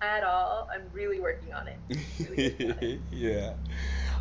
[0.01, 0.69] at all.
[0.73, 1.79] I'm really working on it.
[2.19, 3.01] Really working on it.
[3.11, 3.55] yeah.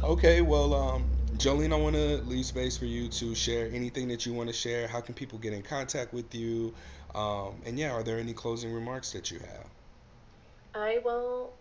[0.03, 1.05] Okay, well, um,
[1.37, 4.53] Jolene, I want to leave space for you to share anything that you want to
[4.53, 4.87] share.
[4.87, 6.73] How can people get in contact with you?
[7.15, 9.67] Um, and yeah, are there any closing remarks that you have?
[10.73, 11.53] I will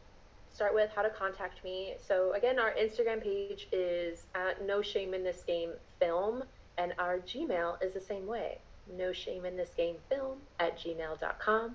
[0.53, 1.94] start with how to contact me.
[2.07, 6.44] So again, our Instagram page is at No Shame in This Game Film,
[6.78, 8.59] and our Gmail is the same way.
[8.96, 11.74] No Shame in This Game Film at gmail.com.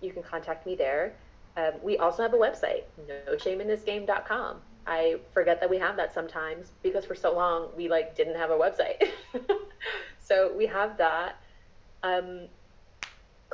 [0.00, 1.14] You can contact me there.
[1.56, 4.56] Um, we also have a website, no shame in this game.com.
[4.86, 8.50] I forget that we have that sometimes because for so long we like didn't have
[8.50, 9.10] a website.
[10.24, 11.36] so we have that.
[12.02, 12.48] Um,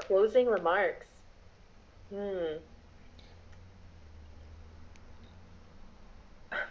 [0.06, 1.06] closing remarks.
[2.12, 2.58] Hmm.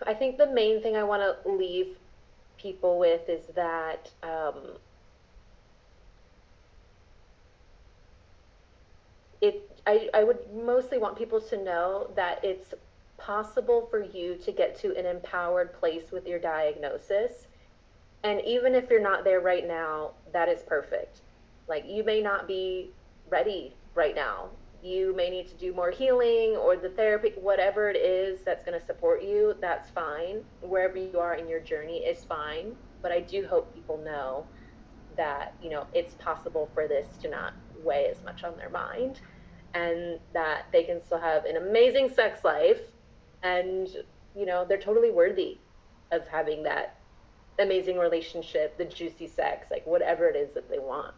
[0.05, 1.97] I think the main thing I want to leave
[2.57, 4.78] people with is that um,
[9.41, 9.69] it.
[9.86, 12.73] I, I would mostly want people to know that it's
[13.17, 17.47] possible for you to get to an empowered place with your diagnosis.
[18.23, 21.21] And even if you're not there right now, that is perfect.
[21.67, 22.91] Like you may not be
[23.30, 24.49] ready right now.
[24.82, 28.80] You may need to do more healing or the therapy, whatever it is that's going
[28.80, 30.43] to support you, that's fine.
[30.61, 32.75] Wherever you are in your journey is fine.
[33.01, 34.47] But I do hope people know
[35.17, 39.21] that, you know, it's possible for this to not weigh as much on their mind
[39.73, 42.82] and that they can still have an amazing sex life
[43.43, 43.88] and,
[44.36, 45.59] you know, they're totally worthy
[46.11, 46.97] of having that
[47.59, 51.13] amazing relationship, the juicy sex, like whatever it is that they want.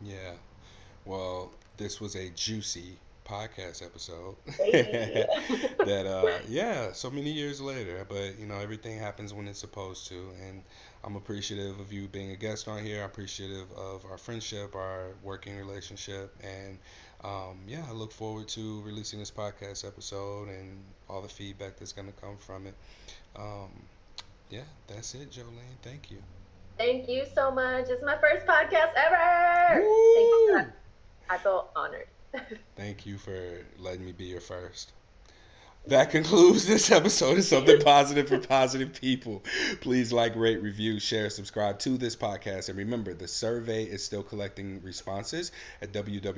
[0.00, 0.34] Yeah.
[1.08, 4.36] Well, this was a juicy podcast episode.
[5.88, 10.06] That uh yeah, so many years later, but you know, everything happens when it's supposed
[10.08, 10.62] to and
[11.02, 12.98] I'm appreciative of you being a guest on here.
[12.98, 16.78] I'm appreciative of our friendship, our working relationship, and
[17.24, 20.78] um, yeah, I look forward to releasing this podcast episode and
[21.08, 22.74] all the feedback that's going to come from it.
[23.34, 23.70] Um,
[24.50, 25.78] yeah, that's it, Jolene.
[25.82, 26.18] Thank you.
[26.76, 27.86] Thank you so much.
[27.88, 30.74] It's my first podcast ever.
[31.30, 32.06] I feel honored.
[32.76, 34.92] Thank you for letting me be your first.
[35.86, 39.42] That concludes this episode of Something Positive for Positive People.
[39.80, 42.68] Please like, rate, review, share, subscribe to this podcast.
[42.68, 45.50] And remember, the survey is still collecting responses
[45.80, 46.36] at www.spfpp.org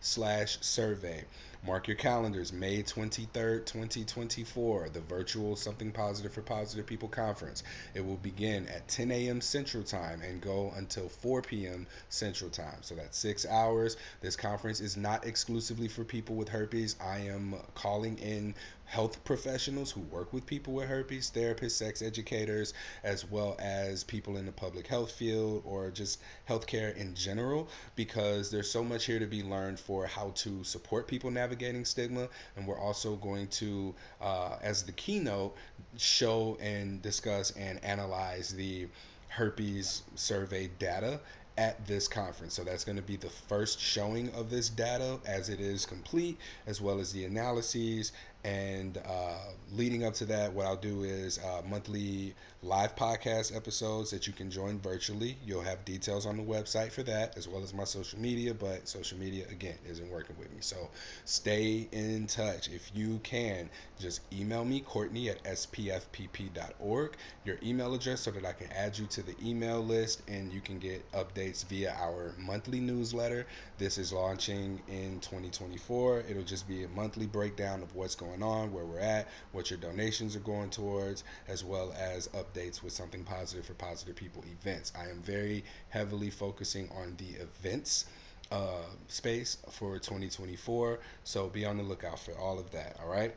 [0.00, 1.24] slash survey.
[1.66, 7.64] Mark your calendars, May 23rd, 2024, the virtual Something Positive for Positive People conference.
[7.94, 9.40] It will begin at 10 a.m.
[9.40, 11.88] Central Time and go until 4 p.m.
[12.10, 12.78] Central Time.
[12.82, 13.96] So that's six hours.
[14.20, 16.94] This conference is not exclusively for people with herpes.
[17.00, 18.54] I am calling in
[18.88, 22.72] health professionals who work with people with herpes, therapists, sex educators,
[23.04, 28.50] as well as people in the public health field or just healthcare in general, because
[28.50, 32.28] there's so much here to be learned for how to support people navigating stigma.
[32.56, 35.54] And we're also going to, uh, as the keynote,
[35.98, 38.88] show and discuss and analyze the
[39.28, 41.20] herpes survey data
[41.58, 42.54] at this conference.
[42.54, 46.38] So that's going to be the first showing of this data as it is complete,
[46.68, 48.12] as well as the analyses.
[48.44, 49.36] And uh,
[49.72, 54.32] leading up to that, what I'll do is uh, monthly live podcast episodes that you
[54.32, 55.36] can join virtually.
[55.44, 58.54] You'll have details on the website for that, as well as my social media.
[58.54, 60.58] But social media, again, isn't working with me.
[60.60, 60.90] So
[61.24, 62.68] stay in touch.
[62.68, 68.52] If you can, just email me, Courtney at spfpp.org, your email address, so that I
[68.52, 72.80] can add you to the email list and you can get updates via our monthly
[72.80, 73.46] newsletter.
[73.78, 76.24] This is launching in 2024.
[76.28, 79.78] It'll just be a monthly breakdown of what's going on, where we're at, what your
[79.78, 84.92] donations are going towards, as well as updates with something positive for positive people events.
[84.98, 88.06] I am very heavily focusing on the events
[88.50, 90.98] uh, space for 2024.
[91.22, 92.96] So be on the lookout for all of that.
[93.00, 93.32] All right.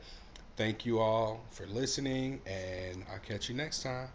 [0.58, 4.08] Thank you all for listening, and I'll catch you next time.